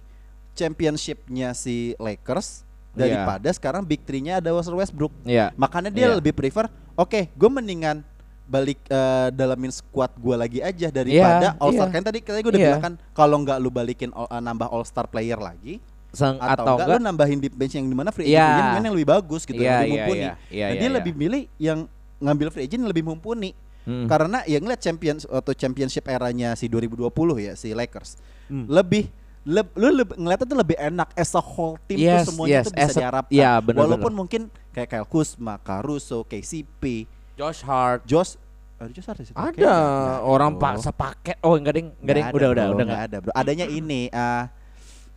championshipnya 0.55 1.53
si 1.53 1.93
Lakers 1.97 2.65
daripada 2.93 3.49
sekarang 3.49 3.83
big 3.83 4.05
three-nya 4.05 4.37
ada 4.39 4.53
Russell 4.53 4.77
Westbrook. 4.77 5.13
Iya. 5.25 5.51
Makanya 5.57 5.89
dia 5.89 6.13
Iya. 6.13 6.21
lebih 6.21 6.33
prefer, 6.33 6.69
oke, 6.93 7.29
gue 7.29 7.51
mendingan 7.51 8.05
balik 8.45 8.85
eh, 8.85 9.29
dalamin 9.33 9.73
squad 9.73 10.13
gue 10.15 10.37
lagi 10.37 10.61
aja 10.61 10.93
daripada 10.93 11.57
Iya, 11.57 11.61
All 11.63 11.73
Star. 11.73 11.89
iya. 11.89 11.95
Kan 11.95 12.03
tadi 12.05 12.19
tadi 12.21 12.41
gue 12.41 12.53
udah 12.53 12.61
Iya. 12.61 12.69
bilang 12.69 12.85
kan, 12.85 12.95
kalau 13.13 13.37
nggak 13.41 13.57
lu 13.59 13.71
balikin 13.73 14.13
all- 14.13 14.29
eh, 14.29 14.43
nambah 14.43 14.69
All 14.69 14.85
Star 14.85 15.09
player 15.09 15.41
lagi, 15.41 15.81
Sang, 16.13 16.37
atau, 16.37 16.45
atau 16.45 16.65
enggak, 16.77 16.85
enggak 16.85 17.01
lu 17.01 17.05
nambahin 17.09 17.39
deep 17.41 17.55
bench 17.57 17.73
yang 17.73 17.89
di 17.89 17.97
mana 17.97 18.13
free 18.13 18.29
Iya. 18.29 18.45
agent 18.45 18.67
agent 18.69 18.85
yang 18.85 18.95
lebih 18.95 19.09
bagus 19.09 19.43
gitu, 19.43 19.57
Iya, 19.57 19.65
yang 19.65 19.81
lebih 19.81 19.89
iya, 19.89 19.97
mumpuni. 19.97 20.21
iya, 20.21 20.29
iya, 20.29 20.37
nah, 20.37 20.53
iya, 20.53 20.67
dia 20.77 20.85
iya. 20.85 20.97
lebih 21.01 21.13
milih 21.17 21.43
yang 21.57 21.79
ngambil 22.21 22.49
free 22.53 22.65
agent 22.69 22.81
yang 22.85 22.93
lebih 22.93 23.05
mumpuni. 23.09 23.51
Hmm. 23.83 24.07
Karena 24.07 24.39
ya 24.45 24.61
ngeliat 24.61 24.79
champions 24.79 25.25
atau 25.25 25.51
championship 25.51 26.07
eranya 26.07 26.53
si 26.53 26.69
2020 26.69 27.09
ya 27.41 27.57
si 27.57 27.73
Lakers. 27.73 28.21
Hmm. 28.47 28.69
Lebih 28.69 29.09
leb- 29.45 29.75
lu 29.75 29.89
lebih, 29.93 30.15
ngeliatnya 30.15 30.47
tuh 30.47 30.59
lebih 30.59 30.77
enak 30.77 31.09
as 31.13 31.33
a 31.33 31.41
whole 31.41 31.75
team 31.83 31.99
Yes, 31.99 32.23
tuh 32.23 32.33
semuanya 32.33 32.55
yes, 32.55 32.65
tuh 32.65 32.73
bisa 32.73 32.85
a- 32.85 32.97
diharapkan. 32.97 33.33
iya, 33.33 33.53
bener, 33.59 33.79
Walaupun 33.81 34.03
bener. 34.07 34.19
mungkin 34.19 34.43
kayak 34.71 34.89
Kyle 34.89 35.05
Kuzma, 35.05 35.55
Caruso, 35.59 36.23
KCP, 36.23 37.07
Josh 37.35 37.61
Hart. 37.61 38.03
Josh 38.05 38.39
ada 38.77 38.91
Josh 38.91 39.07
Hart 39.07 39.19
di 39.19 39.27
situ? 39.27 39.37
Ada 39.37 39.55
nggak 39.55 40.19
orang 40.25 40.51
pak 40.57 40.75
sepaket. 40.81 41.37
Oh 41.41 41.55
enggak 41.55 41.75
ding, 41.77 41.89
enggak 41.97 42.15
ding. 42.17 42.27
Udah 42.29 42.49
ada, 42.49 42.51
udah 42.51 42.65
udah 42.69 42.85
nggak 42.85 42.87
enggak. 42.89 43.03
ada 43.09 43.17
bro. 43.21 43.33
Adanya 43.33 43.67
ini 43.67 44.11
ah 44.11 44.51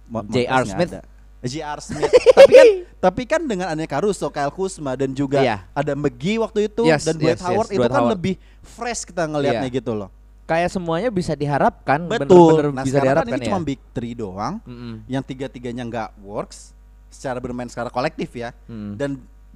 Mo- 0.05 0.21
J.R. 0.23 0.63
Smith. 0.63 0.91
ada. 0.91 1.01
J.R. 1.41 1.79
Smith. 1.85 2.09
tapi 2.31 2.51
kan 2.51 2.67
tapi 2.99 3.21
kan 3.23 3.41
dengan 3.41 3.67
adanya 3.67 3.85
Caruso, 3.87 4.29
Kyle 4.29 4.49
Kuzma 4.49 4.93
dan 4.93 5.11
juga 5.11 5.37
Iya. 5.39 5.65
ada 5.71 5.93
McGee 5.93 6.37
waktu 6.37 6.65
itu 6.65 6.81
Yes, 6.83 7.05
dan 7.05 7.15
Dwight 7.15 7.37
yes, 7.37 7.41
Howard 7.43 7.67
yes, 7.67 7.73
itu 7.73 7.79
Dwight 7.79 7.89
kan 7.91 8.01
Howard. 8.01 8.13
lebih 8.13 8.33
fresh 8.63 9.01
kita 9.03 9.23
ngelihatnya 9.23 9.65
Iya. 9.65 9.77
gitu 9.77 9.93
loh. 9.93 10.09
Kayak 10.45 10.69
semuanya 10.69 11.09
bisa 11.09 11.33
diharapkan. 11.33 12.05
Betul. 12.05 12.61
Bener-bener 12.61 12.69
nah 12.71 12.83
bisa 12.83 12.95
kan 12.95 13.03
diharapkan 13.03 13.33
ini 13.33 13.41
ya. 13.41 13.47
cuma 13.47 13.59
big 13.59 13.81
three 13.91 14.13
doang, 14.13 14.61
Mm-mm. 14.61 15.01
yang 15.05 15.21
tiga-tiganya 15.21 15.83
nggak 15.83 16.09
works 16.19 16.71
secara 17.09 17.37
bermain 17.37 17.65
secara 17.65 17.89
kolektif 17.89 18.29
ya, 18.31 18.53
Mm. 18.65 18.93
dan 18.93 19.09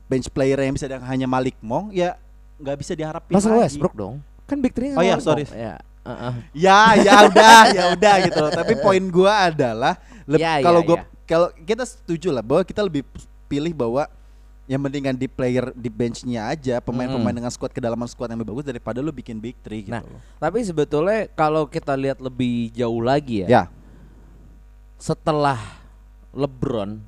bench 0.06 0.26
player 0.28 0.58
yang 0.58 0.74
bisa 0.74 0.86
dan 0.86 1.04
hanya 1.04 1.26
Malik 1.26 1.54
Monk 1.60 1.92
ya 1.92 2.18
nggak 2.58 2.78
bisa 2.78 2.92
diharapin 2.92 3.32
Russell 3.32 3.54
lagi. 3.54 3.70
Westbrook 3.70 3.94
dong. 3.94 4.16
Kan 4.44 4.58
big 4.58 4.74
three 4.74 4.90
Oh 4.92 5.00
iya, 5.00 5.16
sorry. 5.20 5.46
Ya. 5.46 5.78
uh-uh. 6.02 6.34
Ya, 6.52 6.98
ya 6.98 7.14
udah, 7.24 7.60
ya 7.78 7.84
udah 7.94 8.16
gitu 8.24 8.40
loh. 8.40 8.50
Tapi 8.50 8.74
poin 8.76 9.04
gua 9.08 9.46
adalah 9.46 9.94
leb- 10.26 10.42
Ya, 10.42 10.58
kalau 10.60 10.82
ya, 10.82 10.88
gua 10.88 10.98
ya. 10.98 11.04
kalau 11.24 11.48
kita 11.54 11.86
setuju 11.86 12.34
lah 12.34 12.42
bahwa 12.42 12.66
kita 12.66 12.82
lebih 12.82 13.06
pilih 13.46 13.72
bahwa 13.72 14.10
yang 14.70 14.78
mendingan 14.80 15.18
di 15.18 15.26
player 15.26 15.74
di 15.74 15.90
benchnya 15.90 16.46
aja 16.48 16.78
pemain-pemain 16.78 17.34
dengan 17.34 17.50
squad 17.50 17.74
kedalaman 17.74 18.06
squad 18.06 18.30
yang 18.30 18.38
lebih 18.38 18.54
bagus 18.54 18.70
daripada 18.70 19.02
lu 19.02 19.10
bikin 19.10 19.36
big 19.36 19.58
three 19.60 19.82
gitu 19.82 19.92
Nah, 19.92 20.06
tapi 20.38 20.62
sebetulnya 20.62 21.26
kalau 21.30 21.66
kita 21.66 21.98
lihat 21.98 22.22
lebih 22.22 22.70
jauh 22.72 23.02
lagi 23.02 23.42
ya, 23.44 23.48
Ya, 23.50 23.64
setelah 24.96 25.58
LeBron 26.32 27.02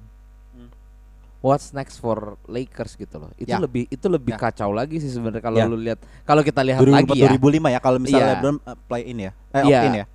What's 1.41 1.73
next 1.73 1.97
for 1.97 2.37
Lakers 2.45 2.93
gitu 2.93 3.17
loh. 3.17 3.33
Itu 3.33 3.49
Ya. 3.49 3.57
lebih 3.57 3.89
itu 3.89 4.05
lebih 4.05 4.37
Ya. 4.37 4.39
kacau 4.39 4.69
lagi 4.69 5.01
sih 5.01 5.09
sebenarnya 5.09 5.41
kalau 5.41 5.57
Ya. 5.57 5.65
lu 5.65 5.73
lihat 5.73 5.97
kalau 6.21 6.45
kita 6.45 6.61
lihat 6.61 6.77
2004 6.77 7.01
lagi 7.01 7.17
ya. 7.17 7.29
2005 7.33 7.67
ya 7.67 7.79
kalau 7.81 7.97
misalnya 7.97 8.21
Iya. 8.21 8.33
LeBron 8.37 8.57
uh, 8.61 8.77
play 8.85 9.03
in 9.03 9.17
ya. 9.19 9.31
Eh 9.49 9.61
opt 9.63 9.85
in 9.89 9.93
ya. 9.97 10.05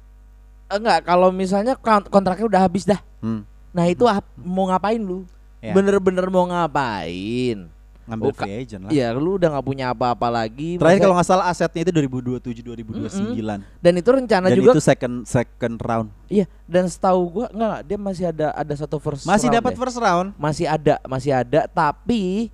Enggak, 0.67 0.99
kalau 1.03 1.29
misalnya 1.31 1.75
kon- 1.75 2.07
kontraknya 2.07 2.47
udah 2.47 2.61
habis 2.61 2.87
dah. 2.87 3.03
Hmm. 3.19 3.43
Nah, 3.71 3.87
itu 3.87 4.07
ap- 4.07 4.35
mau 4.37 4.67
ngapain 4.67 4.99
lu? 4.99 5.27
Ya. 5.59 5.73
Bener-bener 5.73 6.27
mau 6.27 6.45
ngapain? 6.45 7.69
Ngambil 8.07 8.27
Buka- 8.31 8.47
free 8.47 8.63
agent 8.63 8.87
lah. 8.87 8.91
Iya, 8.95 9.11
lu 9.13 9.35
udah 9.35 9.49
nggak 9.51 9.67
punya 9.67 9.91
apa-apa 9.91 10.31
lagi. 10.31 10.79
Terakhir 10.79 11.03
kalau 11.03 11.19
nggak 11.19 11.27
salah 11.27 11.51
asetnya 11.51 11.83
itu 11.83 11.93
2027 11.93 12.63
2029. 12.63 13.67
dan 13.77 13.93
itu 13.93 14.07
rencana 14.09 14.47
Dan 14.47 14.57
juga 14.57 14.73
itu 14.73 14.81
second 14.81 15.15
second 15.27 15.75
round. 15.83 16.09
Iya, 16.31 16.47
dan 16.65 16.87
setahu 16.87 17.21
gua 17.29 17.47
enggak, 17.49 17.67
enggak, 17.67 17.81
dia 17.83 17.99
masih 17.99 18.25
ada 18.31 18.47
ada 18.55 18.75
satu 18.79 19.03
first 19.03 19.27
Masih 19.27 19.51
round 19.51 19.59
dapat 19.59 19.73
deh. 19.75 19.81
first 19.81 19.99
round. 19.99 20.29
Masih 20.39 20.67
ada, 20.71 20.95
masih 21.03 21.33
ada, 21.35 21.61
tapi 21.67 22.47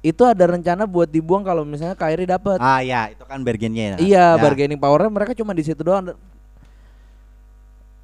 itu 0.00 0.22
ada 0.22 0.44
rencana 0.44 0.86
buat 0.86 1.06
dibuang 1.06 1.42
kalau 1.42 1.62
misalnya 1.62 1.94
Kyrie 1.94 2.26
dapat. 2.28 2.58
Ah 2.58 2.78
ya, 2.78 3.10
itu 3.10 3.22
kan 3.22 3.38
bargainnya 3.40 3.84
ya. 3.84 3.96
Iya, 3.98 4.26
Ya. 4.28 4.38
bargaining 4.38 4.78
powernya 4.78 5.10
mereka 5.10 5.34
cuma 5.34 5.50
di 5.50 5.66
situ 5.66 5.78
doang. 5.78 6.14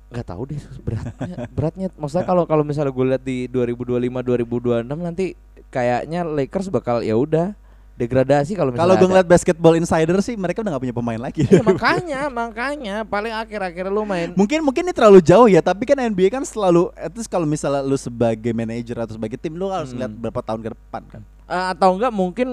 Nggak 0.08 0.26
tahu 0.26 0.42
deh 0.48 0.60
beratnya, 0.80 1.36
beratnya. 1.52 1.86
Maksudnya 2.00 2.24
kalau 2.24 2.48
kalau 2.48 2.64
misalnya 2.64 2.92
gue 2.92 3.06
lihat 3.12 3.22
di 3.22 3.44
2025 3.48 4.08
2026 4.08 4.88
nanti 5.04 5.36
kayaknya 5.68 6.24
Lakers 6.24 6.72
bakal 6.72 7.04
ya 7.04 7.12
udah 7.12 7.52
degradasi 7.98 8.56
kalau 8.56 8.72
misalnya. 8.72 8.94
Kalau 8.94 9.02
gue 9.04 9.08
ngeliat 9.10 9.28
basketball 9.28 9.74
insider 9.76 10.16
sih 10.24 10.38
mereka 10.38 10.62
udah 10.64 10.78
gak 10.78 10.82
punya 10.86 10.96
pemain 10.96 11.20
lagi. 11.20 11.42
Ya, 11.44 11.60
makanya, 11.60 12.20
makanya 12.30 12.96
paling 13.04 13.34
akhir-akhir 13.34 13.90
lu 13.90 14.06
main 14.06 14.32
mungkin 14.32 14.64
mungkin 14.64 14.86
ini 14.88 14.94
terlalu 14.96 15.20
jauh 15.20 15.44
ya, 15.44 15.60
tapi 15.60 15.84
kan 15.84 15.98
NBA 15.98 16.30
kan 16.32 16.46
selalu 16.46 16.88
least 17.12 17.28
kalau 17.28 17.44
misalnya 17.44 17.84
lu 17.84 17.98
sebagai 17.98 18.54
manajer 18.56 18.96
atau 18.96 19.18
sebagai 19.18 19.36
tim 19.36 19.58
lu 19.58 19.68
harus 19.68 19.92
Hmm. 19.92 20.00
ngeliat 20.00 20.12
berapa 20.24 20.40
tahun 20.40 20.60
ke 20.64 20.70
depan 20.72 21.02
kan. 21.10 21.22
Eh, 21.52 21.66
atau 21.76 21.90
enggak 21.98 22.12
mungkin 22.14 22.48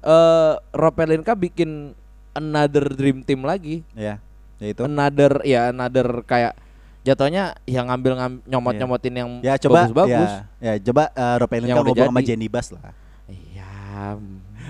eh 0.00 0.52
Rob 0.72 0.94
Pelinka 0.96 1.36
bikin 1.36 1.92
another 2.32 2.88
dream 2.96 3.20
team 3.26 3.44
lagi. 3.44 3.84
Ya, 3.92 4.22
ya 4.56 4.66
itu. 4.72 4.88
Another 4.88 5.42
ya 5.44 5.68
another 5.68 6.22
kayak 6.24 6.54
jatuhnya 7.04 7.52
yang 7.68 7.86
ngambil 7.86 8.12
ngam, 8.16 8.32
nyomot 8.48 8.74
nyomotin 8.74 9.14
yang 9.14 9.28
Ya 9.44 9.54
coba 9.60 9.84
bagus-bagus. 9.84 10.30
ya, 10.58 10.72
ya 10.72 10.72
coba 10.80 11.12
uh, 11.12 11.36
Ropelinka 11.38 11.70
Yang 11.70 11.78
udah 11.78 11.92
ngomong 11.92 12.08
sama 12.10 12.20
jadi. 12.20 12.28
Jenny 12.32 12.48
Bas 12.48 12.66
lah. 12.72 12.82
Iya. 13.28 14.16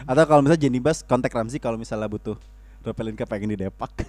Atau 0.05 0.23
kalau 0.27 0.40
misalnya 0.42 0.61
Jenny 0.61 0.81
Bas 0.83 0.99
kontak 1.01 1.31
Ramzi 1.31 1.57
kalau 1.57 1.79
misalnya 1.79 2.11
butuh 2.11 2.35
Ropelinka 2.83 3.25
pengen 3.25 3.55
di 3.55 3.62
Depak. 3.62 3.88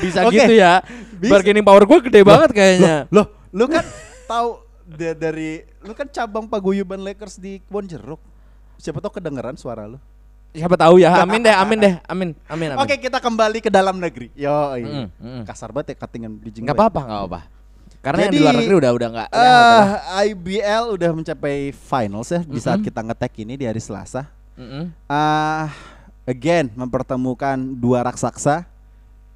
Bisa 0.00 0.24
Oke. 0.24 0.38
gitu 0.38 0.54
ya. 0.56 0.80
Bisa. 1.20 1.32
Bargaining 1.32 1.60
power 1.60 1.84
gue 1.84 1.98
gede 2.08 2.20
banget 2.24 2.50
kayaknya. 2.54 2.96
Loh, 3.12 3.28
lu 3.52 3.68
kan 3.68 3.84
tahu 4.24 4.64
da- 4.86 5.18
dari 5.18 5.60
lu 5.82 5.92
kan 5.92 6.08
cabang 6.08 6.48
paguyuban 6.48 7.02
Lakers 7.02 7.36
di 7.36 7.60
Kebon 7.60 7.84
Jeruk. 7.84 8.20
Siapa 8.80 8.98
tahu 8.98 9.20
kedengeran 9.20 9.60
suara 9.60 9.84
lu. 9.84 10.00
Siapa 10.50 10.74
tahu 10.74 10.98
ya. 10.98 11.14
Amin 11.16 11.38
deh, 11.38 11.54
amin 11.54 11.78
deh. 11.78 11.94
Amin, 12.04 12.28
amin, 12.44 12.68
amin. 12.74 12.82
Oke, 12.82 12.98
kita 12.98 13.18
kembali 13.18 13.58
ke 13.58 13.70
dalam 13.70 13.94
negeri. 13.96 14.34
Yo, 14.34 14.50
Mm, 14.74 15.06
mm. 15.14 15.42
kasar 15.46 15.70
banget 15.70 15.94
ya 15.94 16.02
cuttingan 16.02 16.34
bridging. 16.34 16.66
Nggak 16.66 16.74
gue. 16.74 16.82
apa-apa, 16.82 17.00
nggak 17.00 17.20
apa-apa. 17.20 17.40
Karena 18.00 18.20
yang 18.20 18.32
di 18.32 18.34
Jadi, 18.34 18.42
luar 18.42 18.54
negeri 18.58 18.74
udah 18.76 18.90
udah 18.90 19.08
nggak. 19.12 19.28
udah 19.28 19.44
Eh, 19.44 19.60
apa. 19.60 20.22
IBL 20.26 20.84
udah 20.90 21.10
mencapai 21.12 21.56
finals 21.70 22.28
ya 22.28 22.40
di 22.40 22.58
saat 22.58 22.80
Mm-mm. 22.80 22.88
kita 22.88 23.00
ngetek 23.04 23.32
ini 23.38 23.54
di 23.54 23.64
hari 23.64 23.78
Selasa. 23.78 24.26
Mm-mm. 24.56 24.90
Ah, 25.06 25.70
again 26.24 26.66
mempertemukan 26.72 27.54
dua 27.72 28.02
raksasa. 28.02 28.66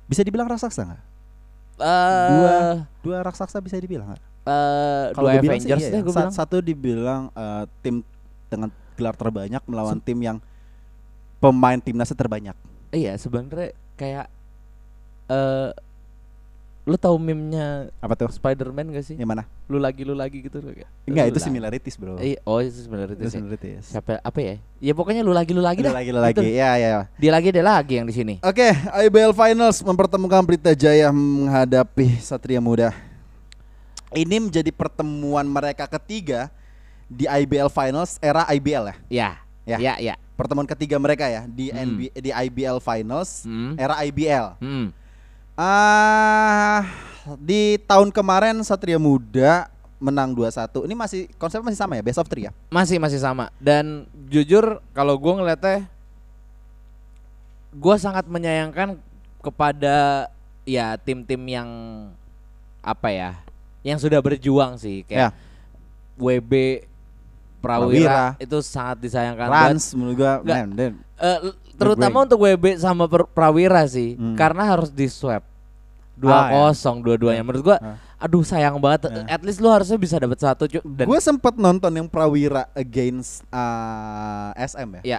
Bisa 0.04 0.20
dibilang 0.20 0.46
raksasa 0.46 0.82
nggak? 0.82 1.02
Eh, 1.76 2.28
Dua 2.30 2.54
dua 3.00 3.18
raksasa 3.20 3.58
bisa 3.58 3.76
dibilang 3.76 4.10
nggak? 4.10 4.22
eh, 4.44 5.04
Kalau 5.12 5.28
dua 5.28 5.38
bilang 5.38 5.58
sih 5.58 5.70
Avengers 5.70 5.84
iya 5.84 6.00
ya. 6.02 6.30
Satu 6.32 6.58
dibilang 6.58 7.30
eh, 7.30 7.64
tim 7.80 8.02
dengan 8.46 8.66
gelar 8.94 9.14
terbanyak 9.14 9.62
melawan 9.64 9.98
tim 9.98 10.18
yang 10.18 10.38
pemain 11.44 11.76
timnasnya 11.76 12.16
terbanyak. 12.16 12.56
Iya, 12.88 13.20
sebenarnya 13.20 13.76
kayak 14.00 14.26
eh 15.28 15.70
lu 16.84 17.00
tahu 17.00 17.16
meme-nya 17.16 17.88
Apa 17.96 18.12
tuh? 18.12 18.28
Spider-Man 18.28 18.92
gak 18.92 19.04
sih? 19.08 19.16
Yang 19.16 19.28
mana? 19.32 19.42
Lu 19.72 19.80
lagi 19.80 20.04
lu 20.04 20.12
lagi 20.12 20.44
gitu 20.44 20.60
loh. 20.60 20.68
kayak. 20.68 20.84
Enggak, 21.08 21.24
Lu 21.24 21.30
itu 21.32 21.40
lagi. 21.40 21.46
similarities, 21.48 21.96
Bro. 21.96 22.20
Iya, 22.20 22.38
oh 22.44 22.60
itu 22.60 22.76
sebenarnya 22.76 23.16
itu 23.16 23.24
sih. 23.24 23.40
similarities. 23.40 23.84
Siapa 23.88 24.20
apa 24.20 24.38
ya? 24.40 24.54
Ya 24.80 24.92
pokoknya 24.92 25.24
lu 25.24 25.32
lagi 25.32 25.56
lu 25.56 25.64
lagi 25.64 25.80
Lu 25.80 25.88
dah. 25.88 25.96
lagi 25.96 26.10
lu 26.12 26.20
lagi. 26.20 26.36
Gitu. 26.36 26.44
Ya, 26.52 26.76
ya. 26.76 26.88
ya. 26.92 27.00
Dia 27.16 27.30
lagi 27.32 27.48
dia 27.56 27.64
lagi 27.64 27.92
yang 27.96 28.04
di 28.04 28.12
sini. 28.12 28.34
Oke, 28.44 28.68
IBL 29.00 29.32
Finals 29.32 29.80
mempertemukan 29.80 30.44
Pelita 30.44 30.76
Jaya 30.76 31.08
menghadapi 31.08 32.20
Satria 32.20 32.60
Muda. 32.60 32.92
Ini 34.12 34.36
menjadi 34.44 34.68
pertemuan 34.68 35.48
mereka 35.48 35.88
ketiga 35.88 36.52
di 37.08 37.24
IBL 37.24 37.72
Finals 37.72 38.20
era 38.20 38.44
IBL 38.46 38.92
ya. 38.92 38.96
Ya. 39.08 39.30
Ya. 39.64 39.76
Ya, 39.78 39.94
ya. 39.98 40.14
Pertemuan 40.34 40.66
ketiga 40.66 40.96
mereka 40.96 41.24
ya 41.24 41.44
di 41.44 41.68
Hmm. 41.68 41.96
NB 41.96 41.98
di 42.14 42.30
IBL 42.30 42.78
Finals 42.78 43.44
Hmm. 43.44 43.74
era 43.76 43.96
IBL. 44.00 44.60
Hmm. 44.60 44.92
Ah, 45.54 46.84
di 47.38 47.78
tahun 47.80 48.10
kemarin 48.10 48.58
Satria 48.60 48.98
Muda 48.98 49.70
menang 49.96 50.34
2-1. 50.34 50.84
Ini 50.84 50.92
masih 50.92 51.20
konsepnya 51.38 51.70
masih 51.70 51.80
sama 51.80 51.94
ya, 51.94 52.02
best 52.02 52.18
of 52.18 52.28
three 52.28 52.44
ya. 52.44 52.52
Masih 52.68 52.98
masih 52.98 53.16
sama 53.16 53.48
dan 53.56 54.04
jujur 54.28 54.82
kalau 54.92 55.14
gua 55.16 55.40
ngeliatnya 55.40 55.86
gua 57.72 57.96
sangat 57.96 58.26
menyayangkan 58.26 58.98
kepada 59.40 60.28
ya 60.64 60.96
tim-tim 60.98 61.40
yang 61.44 61.68
apa 62.80 63.08
ya 63.08 63.30
yang 63.80 63.96
sudah 63.96 64.20
berjuang 64.20 64.76
sih 64.76 65.04
Ya. 65.04 65.30
kayak 65.30 65.32
WB 66.16 66.52
Prawira, 67.64 68.24
itu 68.36 68.56
sangat 68.60 68.96
disayangkan 69.00 69.46
banget. 69.46 69.68
Rans 69.72 69.84
menurut 69.92 70.16
gua 70.16 70.32
Nggak. 70.38 70.56
man, 70.68 70.92
Eh, 71.14 71.38
l- 71.42 71.56
terutama 71.74 72.16
untuk 72.22 72.38
WB 72.38 72.76
sama 72.76 73.04
Prawira 73.08 73.82
sih 73.84 74.14
Hmm. 74.14 74.34
karena 74.34 74.68
harus 74.68 74.88
di 74.88 75.06
swap 75.06 75.42
Ah, 76.16 76.70
2-0 76.70 77.02
dua-duanya 77.02 77.42
menurut 77.42 77.64
gua 77.64 77.76
Ah. 77.76 77.98
aduh 78.16 78.40
sayang 78.40 78.78
banget 78.78 79.10
Ya. 79.10 79.26
at 79.28 79.42
least 79.42 79.58
lu 79.58 79.66
harusnya 79.66 79.96
bisa 79.96 80.14
dapat 80.14 80.38
satu 80.38 80.64
cu 80.64 80.78
dan 80.84 81.04
Gue 81.04 81.18
sempet 81.18 81.54
nonton 81.54 81.90
yang 81.90 82.06
Prawira 82.06 82.70
against 82.72 83.42
uh, 83.48 84.54
SM 84.54 85.02
ya. 85.02 85.18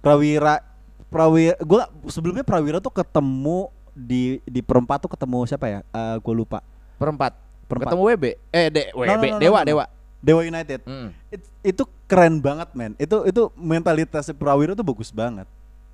Prawira 0.00 0.62
Prawira 1.06 1.54
gue 1.56 1.78
sebelumnya 2.06 2.42
Prawira 2.42 2.78
tuh 2.78 2.90
ketemu 2.90 3.70
di 3.92 4.42
di 4.42 4.60
perempat 4.60 5.00
tuh 5.00 5.08
ketemu 5.08 5.46
siapa 5.46 5.66
ya? 5.66 5.80
Uh, 5.88 6.18
gue 6.18 6.34
lupa. 6.36 6.58
perempat 6.96 7.32
Perempat. 7.64 7.86
ketemu 7.88 8.02
WB 8.08 8.24
eh 8.50 8.66
de, 8.68 8.82
WB 8.92 9.24
no, 9.26 9.32
no, 9.32 9.38
Dewa 9.38 9.52
no, 9.52 9.62
no. 9.62 9.68
Dewa 9.68 9.84
Dewa 10.26 10.42
United. 10.42 10.80
Mm. 10.82 11.08
It- 11.30 11.50
itu 11.64 11.82
keren 12.04 12.38
banget 12.38 12.68
men. 12.72 12.92
Itu 12.96 13.22
itu 13.22 13.48
mentalitasnya 13.54 14.34
Prawira 14.34 14.72
tuh 14.72 14.82
bagus 14.84 15.10
banget. 15.10 15.46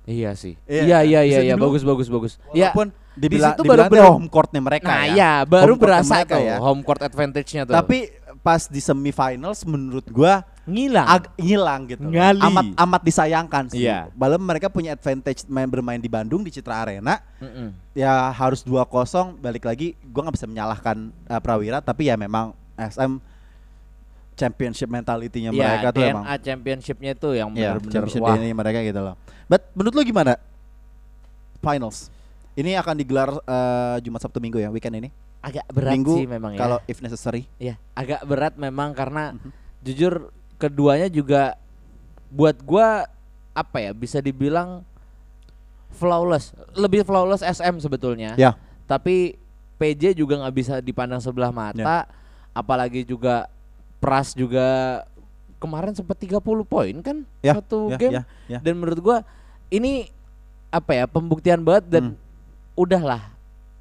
iya 0.03 0.35
sih 0.35 0.59
Iya, 0.65 0.83
iya 0.83 0.99
iya 0.99 1.21
iya 1.23 1.39
iya 1.39 1.39
dibilang- 1.47 1.63
bagus 1.63 1.79
bagus 1.81 2.07
bagus 2.09 2.33
ya 2.51 2.75
Walaupun 2.75 2.91
dibilang, 3.15 3.55
situ 3.55 3.63
dibilang 3.63 3.87
baru- 3.87 4.03
baru- 4.03 4.13
home 4.13 4.27
courtnya 4.27 4.59
mereka 4.59 4.91
nah 4.91 5.05
ya. 5.05 5.15
ya 5.15 5.31
baru 5.47 5.73
berasa 5.77 6.27
tuh 6.27 6.43
ya. 6.43 6.59
home 6.59 6.83
court 6.83 6.99
advantage-nya 7.01 7.63
tuh 7.63 7.71
Tapi 7.71 8.11
pas 8.37 8.67
di 8.67 8.83
semifinals 8.83 9.63
menurut 9.63 10.03
gua 10.09 10.43
ngilang 10.63 11.07
ag 11.07 11.23
hilang 11.37 11.87
gitu. 11.87 12.03
Ngali. 12.03 12.39
Amat 12.41 12.65
amat 12.77 13.01
disayangkan 13.01 13.63
sih. 13.67 13.83
Iya. 13.83 14.07
Padahal 14.09 14.39
mereka 14.41 14.67
punya 14.67 14.91
advantage 14.91 15.43
main 15.45 15.67
bermain 15.67 15.95
di 15.97 16.07
Bandung 16.07 16.39
di 16.39 16.51
Citra 16.51 16.83
Arena. 16.83 17.23
Mm-mm. 17.37 17.71
ya 17.93 18.27
harus 18.29 18.59
2-0 18.61 18.83
balik 19.37 19.63
lagi 19.63 19.95
gua 20.03 20.27
nggak 20.27 20.35
bisa 20.35 20.47
menyalahkan 20.47 20.97
uh, 21.25 21.39
Prawira 21.39 21.79
tapi 21.79 22.07
ya 22.07 22.15
memang 22.15 22.51
SM 22.73 23.23
championship 24.33 24.89
mentality-nya 24.89 25.49
Iya, 25.49 25.57
mereka 25.57 25.87
tuh 25.89 26.01
DNA 26.01 26.11
emang 26.11 26.23
championship-nya 26.39 27.11
tuh 27.13 27.33
yang 27.33 27.49
ya 27.53 27.77
benar-benar 27.77 27.91
championship 27.93 28.21
wah 28.21 28.35
DNA 28.35 28.51
mereka 28.51 28.79
gitu 28.81 28.99
loh. 28.99 29.15
But 29.45 29.61
menurut 29.73 29.93
lu 29.93 30.03
gimana? 30.03 30.33
Finals. 31.59 32.11
Ini 32.53 32.77
akan 32.77 32.95
digelar 32.95 33.29
uh, 33.33 33.97
Jumat 33.99 34.21
Sabtu 34.21 34.37
Minggu 34.37 34.59
ya 34.59 34.69
weekend 34.69 34.97
ini. 34.97 35.09
agak 35.43 35.67
berat 35.75 35.91
Minggu 35.91 36.15
sih 36.15 36.23
memang 36.23 36.55
ya 36.55 36.59
kalau 36.59 36.77
if 36.87 37.03
necessary. 37.03 37.43
Iya, 37.59 37.75
agak 37.93 38.23
berat 38.23 38.55
memang 38.55 38.95
karena 38.95 39.35
Mhm. 39.35 39.49
jujur 39.83 40.13
keduanya 40.55 41.11
juga 41.11 41.59
buat 42.31 42.55
gua 42.63 43.03
apa 43.51 43.77
ya 43.77 43.91
bisa 43.91 44.23
dibilang 44.23 44.87
flawless, 45.91 46.55
lebih 46.73 47.03
flawless 47.03 47.43
SM 47.43 47.75
sebetulnya. 47.77 48.33
Ya. 48.33 48.55
Tapi 48.87 49.35
PJ 49.75 50.15
juga 50.15 50.39
nggak 50.39 50.55
bisa 50.55 50.73
dipandang 50.79 51.19
sebelah 51.19 51.51
mata, 51.51 52.07
apalagi 52.51 53.03
juga 53.03 53.51
Pras 54.03 54.35
juga 54.35 54.67
kemarin 55.57 55.95
sempat 55.95 56.19
30 56.19 56.43
poin 56.63 56.95
kan 56.99 57.23
Ya, 57.39 57.55
satu 57.55 57.87
ya, 57.87 57.97
game. 57.97 58.13
ya, 58.13 58.21
ya. 58.49 58.59
Dan 58.59 58.75
menurut 58.75 58.99
gua 58.99 59.17
ini 59.69 60.11
apa 60.67 60.91
ya 60.93 61.05
pembuktian 61.05 61.61
banget 61.61 61.87
dan 61.89 62.03
Hmm. 62.11 62.19
udahlah, 62.75 63.31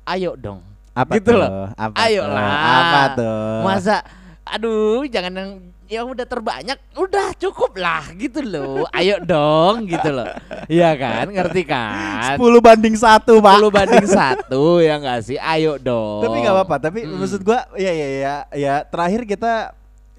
ayo 0.07 0.37
dong. 0.37 0.63
Apa 0.93 1.17
gitu 1.17 1.33
tuh? 1.33 1.41
loh. 1.41 1.73
Apa 1.75 1.97
Ayo 1.99 2.23
tuh? 2.23 2.31
lah. 2.31 2.53
Apa 2.79 3.01
tuh? 3.17 3.53
Masa 3.63 3.97
aduh 4.45 5.03
jangan 5.07 5.33
yang 5.33 5.51
yang 5.89 6.07
udah 6.07 6.25
terbanyak 6.25 6.77
udah 6.95 7.33
cukup 7.35 7.73
lah 7.75 8.13
gitu 8.15 8.41
loh. 8.41 8.85
Ayo 8.93 9.17
dong 9.19 9.85
gitu 9.85 10.09
loh. 10.09 10.29
Iya 10.69 10.93
kan? 10.95 11.29
Ngerti 11.29 11.65
kan? 11.65 12.37
10 12.37 12.61
banding 12.61 12.95
1, 12.95 13.25
Pak. 13.41 13.57
10 13.59 13.73
banding 13.73 14.07
satu 14.07 14.79
ya 14.79 14.97
enggak 14.97 15.21
sih? 15.25 15.37
Ayo 15.37 15.77
dong. 15.77 16.23
Tapi 16.23 16.37
nggak 16.39 16.55
apa-apa. 16.55 16.77
Tapi 16.79 16.99
Mm. 17.03 17.17
maksud 17.19 17.41
gua 17.43 17.65
ya 17.75 17.91
ya 17.91 18.07
ya 18.13 18.35
ya 18.53 18.75
terakhir 18.85 19.25
kita 19.27 19.73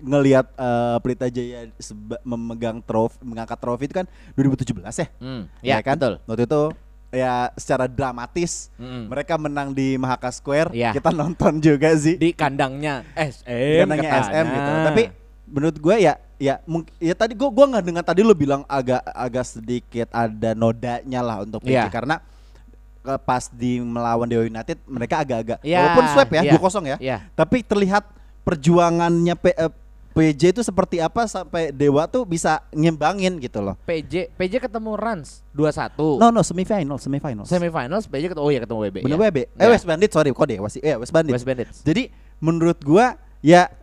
ngelihat 0.03 0.45
eh, 0.51 0.97
Pelita 0.99 1.27
Jaya 1.27 1.71
memegang 2.21 2.77
trofi 2.79 3.15
mengangkat 3.19 3.55
trofi 3.55 3.87
itu 3.87 3.95
kan 3.95 4.05
2017 4.35 4.83
ya. 4.93 5.07
Hmm, 5.17 5.41
ya, 5.63 5.79
kan? 5.79 5.95
betul. 5.95 6.13
Waktu 6.25 6.43
itu 6.43 6.61
ya 7.13 7.33
secara 7.53 7.85
dramatis 7.85 8.73
Mm. 8.75 9.05
mereka 9.07 9.37
menang 9.37 9.71
di 9.71 9.95
Mahaka 9.95 10.27
Square. 10.29 10.73
Iya. 10.73 10.91
Kita 10.91 11.13
nonton 11.13 11.61
juga 11.61 11.93
sih. 11.95 12.17
Di 12.17 12.33
kandangnya 12.33 13.05
SM 13.13 13.85
Kandangnya 13.85 14.09
katanya. 14.11 14.27
SM 14.27 14.45
gitu. 14.49 14.71
Tapi 14.83 15.03
menurut 15.45 15.77
gue 15.77 15.95
ya 16.01 16.13
ya 16.35 16.59
ya 16.97 17.13
tadi 17.13 17.31
gue 17.31 17.45
gua 17.45 17.69
nggak 17.69 17.85
dengar 17.85 18.03
tadi 18.03 18.19
lu 18.19 18.33
bilang 18.33 18.65
agak 18.65 18.99
agak 19.07 19.45
sedikit 19.45 20.09
ada 20.09 20.51
nodanya 20.51 21.21
lah 21.21 21.37
untuk 21.39 21.61
PJ 21.61 21.71
Iya. 21.71 21.87
karena 21.87 22.15
eh, 23.03 23.19
pas 23.21 23.47
di 23.47 23.77
melawan 23.77 24.25
Dewa 24.25 24.43
United 24.43 24.81
mereka 24.83 25.21
agak-agak 25.21 25.61
Iya, 25.61 25.77
walaupun 25.79 26.05
swap 26.09 26.29
ya 26.29 26.41
iya. 26.41 26.51
2-0 26.51 26.83
ya. 26.83 26.97
Iya. 26.97 27.17
Tapi 27.31 27.61
terlihat 27.61 28.03
perjuangannya 28.43 29.35
P- 29.35 29.55
eh, 29.55 29.71
PJ 30.13 30.53
itu 30.53 30.61
seperti 30.61 31.01
apa 31.01 31.25
sampai 31.25 31.73
Dewa 31.73 32.05
tuh 32.05 32.21
bisa 32.21 32.61
ngembangin 32.69 33.41
gitu 33.41 33.65
loh. 33.65 33.73
PJ 33.83 34.29
PJ 34.37 34.61
ketemu 34.61 34.93
Rans 34.93 35.41
2-1. 35.57 36.21
No 36.21 36.29
no 36.29 36.45
semifinal 36.45 37.01
semifinal. 37.01 37.49
Semifinals 37.49 38.05
PJ 38.05 38.29
ketemu 38.29 38.45
oh 38.45 38.51
ya 38.53 38.61
ketemu 38.61 38.79
WB. 38.85 38.97
Bener 39.09 39.17
ya. 39.17 39.21
WB. 39.25 39.37
Eh 39.41 39.65
Ya. 39.65 39.67
West 39.73 39.85
Bandit 39.89 40.09
sorry 40.13 40.29
kok 40.29 40.45
Dewa 40.45 40.69
sih. 40.69 40.81
Eh 40.85 40.93
West 41.01 41.09
Bandit. 41.09 41.33
West 41.33 41.49
Bandits. 41.49 41.81
Jadi 41.81 42.13
menurut 42.37 42.77
gua 42.85 43.17
ya 43.41 43.73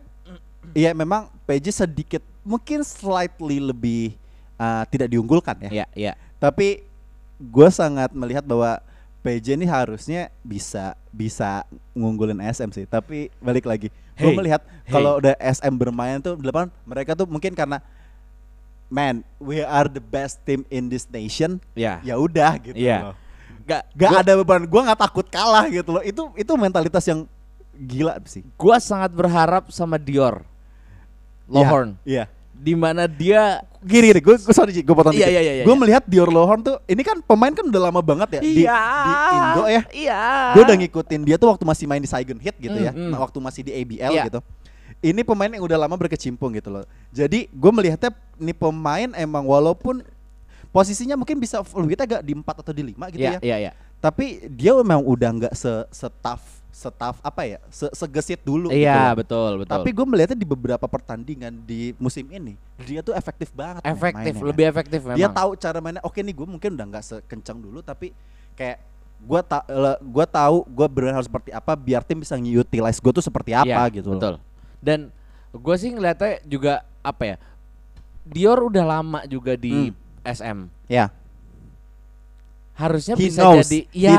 ya 0.71 0.95
memang 0.95 1.27
PJ 1.43 1.83
sedikit 1.83 2.23
mungkin 2.47 2.81
slightly 2.87 3.59
lebih 3.59 4.15
uh, 4.55 4.87
tidak 4.87 5.11
diunggulkan 5.11 5.67
ya. 5.67 5.83
Iya, 5.83 5.85
iya. 5.93 6.13
Tapi 6.39 6.87
gua 7.37 7.67
sangat 7.67 8.15
melihat 8.15 8.47
bahwa 8.47 8.79
PJ 9.21 9.53
ini 9.53 9.69
harusnya 9.69 10.33
bisa 10.41 10.97
bisa 11.13 11.67
ngunggulin 11.93 12.41
SM 12.41 12.73
sih. 12.73 12.85
Tapi 12.89 13.29
balik 13.37 13.69
lagi, 13.69 13.93
gua 14.21 14.29
Hey, 14.29 14.37
melihat 14.37 14.61
hey. 14.85 14.93
kalau 14.93 15.11
udah 15.17 15.33
SM 15.41 15.73
bermain 15.73 16.21
tuh 16.21 16.37
di 16.37 16.45
depan 16.45 16.69
mereka 16.85 17.17
tuh 17.17 17.25
mungkin 17.25 17.57
karena 17.57 17.81
man, 18.91 19.23
we 19.39 19.63
are 19.63 19.87
the 19.87 20.03
best 20.03 20.43
team 20.43 20.67
in 20.67 20.91
this 20.91 21.07
nation. 21.07 21.63
Iya. 21.73 22.03
Ya 22.03 22.15
udah 22.19 22.59
gitu 22.59 22.75
loh. 22.75 23.15
Gak, 23.63 23.87
Gak 23.95 24.11
ada 24.27 24.35
beban, 24.35 24.67
gue 24.67 24.81
nggak 24.83 24.99
takut 24.99 25.23
kalah 25.31 25.63
gitu 25.71 25.95
loh. 25.95 26.03
Itu 26.03 26.35
itu 26.35 26.51
mentalitas 26.59 27.07
yang 27.07 27.23
gila 27.71 28.19
sih. 28.27 28.43
Gua 28.59 28.77
sangat 28.83 29.15
berharap 29.15 29.71
sama 29.71 29.95
Dior. 29.95 30.43
Lohorn. 31.47 31.95
Iya. 32.03 32.27
Di 32.61 32.77
mana 32.77 33.09
dia 33.09 33.65
Gini 33.81 34.13
gini, 34.13 34.21
gue 34.21 34.37
gue 34.37 34.53
sorry 34.53 34.77
gue 34.77 34.93
potong 34.93 35.09
Iya, 35.09 35.25
dikit. 35.25 35.33
iya, 35.33 35.41
iya, 35.41 35.53
iya. 35.57 35.63
Gue 35.65 35.73
melihat 35.73 36.05
Dior 36.05 36.29
Lohorn 36.29 36.61
tuh, 36.61 36.77
ini 36.85 37.01
kan 37.01 37.17
pemain 37.25 37.49
kan 37.49 37.65
udah 37.65 37.81
lama 37.89 37.97
banget 37.97 38.37
ya 38.37 38.41
di, 38.45 38.61
di 38.61 39.13
Indo 39.33 39.65
ya. 39.65 39.81
Iya. 39.89 40.21
Gue 40.53 40.61
udah 40.69 40.77
ngikutin 40.77 41.21
dia 41.25 41.41
tuh 41.41 41.49
waktu 41.49 41.65
masih 41.65 41.89
main 41.89 41.97
di 41.97 42.05
Saigon 42.05 42.37
Heat 42.37 42.61
gitu 42.61 42.77
ya, 42.77 42.93
Mm, 42.93 43.09
mm. 43.09 43.09
nah, 43.09 43.25
waktu 43.25 43.41
masih 43.41 43.65
di 43.65 43.73
ABL 43.73 44.13
Iya. 44.13 44.29
gitu. 44.29 44.39
Ini 45.01 45.25
pemain 45.25 45.49
yang 45.49 45.65
udah 45.65 45.81
lama 45.81 45.97
berkecimpung 45.97 46.53
gitu 46.53 46.69
loh. 46.69 46.85
Jadi 47.09 47.49
gue 47.49 47.71
melihatnya 47.73 48.13
ini 48.37 48.53
pemain 48.53 49.09
emang 49.17 49.49
walaupun 49.49 50.05
posisinya 50.69 51.17
mungkin 51.17 51.41
bisa 51.41 51.65
lebih 51.73 51.97
kita 51.97 52.05
agak 52.05 52.21
di 52.21 52.37
4 52.37 52.45
atau 52.45 52.69
di 52.69 52.83
5 52.85 53.09
gitu 53.09 53.25
Iya, 53.25 53.31
ya. 53.33 53.39
iya, 53.41 53.55
iya. 53.57 53.71
Tapi 53.97 54.45
dia 54.45 54.77
memang 54.77 55.01
udah 55.01 55.29
nggak 55.41 55.53
se 55.57 55.89
setaf 55.89 56.60
setaf 56.71 57.19
apa 57.19 57.43
ya? 57.43 57.59
Se 57.67 57.85
segesit 57.91 58.39
dulu 58.41 58.71
gitu 58.71 58.79
Iya, 58.79 59.11
loh. 59.11 59.19
betul, 59.19 59.51
betul. 59.61 59.71
Tapi 59.75 59.89
gue 59.91 60.05
melihatnya 60.07 60.37
di 60.39 60.47
beberapa 60.47 60.87
pertandingan 60.87 61.53
di 61.61 61.91
musim 61.95 62.25
ini 62.27 62.55
dia 62.81 63.03
tuh 63.03 63.11
efektif 63.11 63.51
banget. 63.51 63.83
efektif, 63.83 64.33
mainnya. 64.33 64.49
lebih 64.49 64.65
efektif 64.65 64.99
memang. 65.03 65.17
Dia 65.19 65.27
tahu 65.27 65.53
cara 65.55 65.77
mainnya. 65.77 66.01
Oke 66.01 66.19
nih 66.19 66.31
gue 66.31 66.47
mungkin 66.47 66.69
udah 66.73 66.85
nggak 66.87 67.03
sekencang 67.05 67.59
dulu 67.59 67.83
tapi 67.83 68.15
kayak 68.55 68.79
gue 69.21 69.41
tak 69.45 69.63
gue 70.01 70.25
tahu 70.25 70.57
gue 70.65 70.87
benar 70.89 71.13
harus 71.13 71.29
seperti 71.29 71.53
apa 71.53 71.77
biar 71.77 72.01
tim 72.01 72.17
bisa 72.17 72.33
utilize 72.35 72.97
gue 72.97 73.11
tuh 73.13 73.21
seperti 73.21 73.53
apa 73.53 73.85
Iya, 73.85 74.01
gitu 74.01 74.07
loh. 74.09 74.17
Betul. 74.17 74.35
Dan 74.81 74.99
gue 75.51 75.75
sih 75.77 75.93
ngeliatnya 75.93 76.41
juga 76.41 76.81
apa 77.03 77.23
ya? 77.23 77.37
Dior 78.23 78.57
udah 78.63 78.85
lama 78.87 79.19
juga 79.25 79.53
di 79.53 79.91
SM. 80.21 80.65
Ya. 80.87 81.09
Harusnya 82.81 83.13
He 83.13 83.29
bisa 83.29 83.41
knows. 83.45 83.61
jadi 83.61 83.79
ya, 83.93 84.17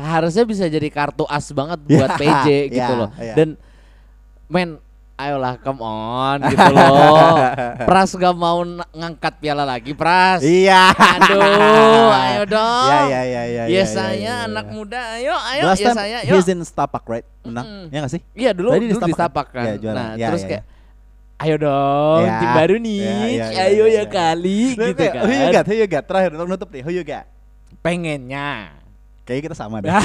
harusnya 0.00 0.44
bisa 0.48 0.64
jadi 0.64 0.88
kartu 0.88 1.28
as 1.28 1.44
banget 1.52 1.76
Ya, 1.84 1.88
buat 2.00 2.10
PJ 2.16 2.46
gitu 2.72 2.80
ya, 2.88 2.96
loh. 2.96 3.10
ya. 3.14 3.34
Dan 3.36 3.48
men 4.48 4.80
ayolah 5.14 5.54
come 5.56 5.78
on 5.78 6.40
gitu 6.42 6.66
loh. 6.72 7.36
Pras 7.88 8.10
gak 8.10 8.32
mau 8.32 8.64
ngangkat 8.90 9.34
piala 9.38 9.62
lagi, 9.62 9.92
Pras. 9.92 10.40
Iya. 10.40 10.90
Aduh, 10.90 12.08
ayo 12.26 12.42
dong. 12.48 12.88
Ya 12.88 13.00
ya 13.06 13.22
ya 13.22 13.42
ya. 13.44 13.62
Ya 13.62 13.64
ya, 13.70 13.84
saya 13.84 14.10
ya, 14.10 14.18
ya, 14.18 14.34
anak 14.48 14.66
ya. 14.66 14.72
muda, 14.72 15.00
ayo 15.14 15.34
ayo 15.36 15.62
Last 15.62 15.78
ya 15.78 15.86
time 15.86 15.98
saya 16.00 16.18
yuk. 16.24 16.34
he's 16.34 16.48
in 16.48 16.60
Stapak 16.64 17.04
right? 17.06 17.28
Menang. 17.44 17.62
Mm-mm. 17.62 17.92
Ya 17.92 17.98
gak 18.00 18.12
sih? 18.16 18.20
Iya 18.32 18.50
dulu 18.50 18.68
Tadi 18.72 18.82
di 18.82 18.90
dulu 18.90 19.04
di 19.04 19.14
Stapak 19.14 19.46
kan? 19.52 19.64
kan. 19.68 19.76
Ya, 19.78 19.92
nah, 19.92 20.08
Ya, 20.16 20.26
terus 20.32 20.42
ya, 20.42 20.48
kayak 20.48 20.64
ayo 21.38 21.56
dong 21.58 22.22
Ya, 22.22 22.38
tim 22.38 22.50
baru 22.54 22.74
nih. 22.78 22.98
ya, 23.02 23.10
ya, 23.10 23.46
ya, 23.50 23.62
ayo 23.66 23.84
ya, 23.84 23.94
ya, 23.98 23.98
ya. 23.98 24.04
kali 24.06 24.60
Terus 24.74 24.88
gitu 24.90 25.02
kan. 25.06 25.22
Who 25.22 25.32
you 25.34 25.46
got? 25.50 25.64
Who 25.66 25.74
you 25.76 25.86
got? 25.86 26.04
Terakhir 26.06 26.30
untuk 26.34 26.48
nutup 26.48 26.68
nih. 26.70 26.82
Who 26.82 26.90
you 26.90 27.02
got? 27.02 27.26
Pengennya. 27.82 28.78
Kayaknya 29.26 29.42
kita 29.50 29.56
sama 29.58 29.82
deh. 29.82 29.90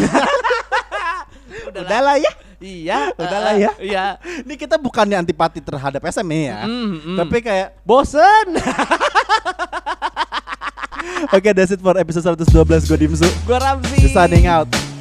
Udahlah 1.67 2.17
ya. 2.17 2.31
Iya, 2.57 2.99
Udahlah 3.21 3.53
eh, 3.53 3.61
ya. 3.61 3.71
Iya. 3.77 4.05
Ini 4.45 4.53
kita 4.57 4.81
bukannya 4.81 5.21
antipati 5.21 5.61
terhadap 5.61 6.01
SM 6.01 6.25
nih 6.25 6.43
ya. 6.49 6.59
Mm, 6.65 6.89
mm. 7.13 7.17
Tapi 7.21 7.37
kayak 7.45 7.77
bosen. 7.85 8.57
Oke, 11.33 11.49
that's 11.53 11.73
it 11.73 11.81
for 11.81 11.97
episode 11.97 12.25
112 12.33 12.89
gue 12.89 12.97
Dimsu. 12.97 13.29
Gua 13.45 13.57
Ramzi. 13.61 14.09
Signing 14.09 14.49
out. 14.49 14.96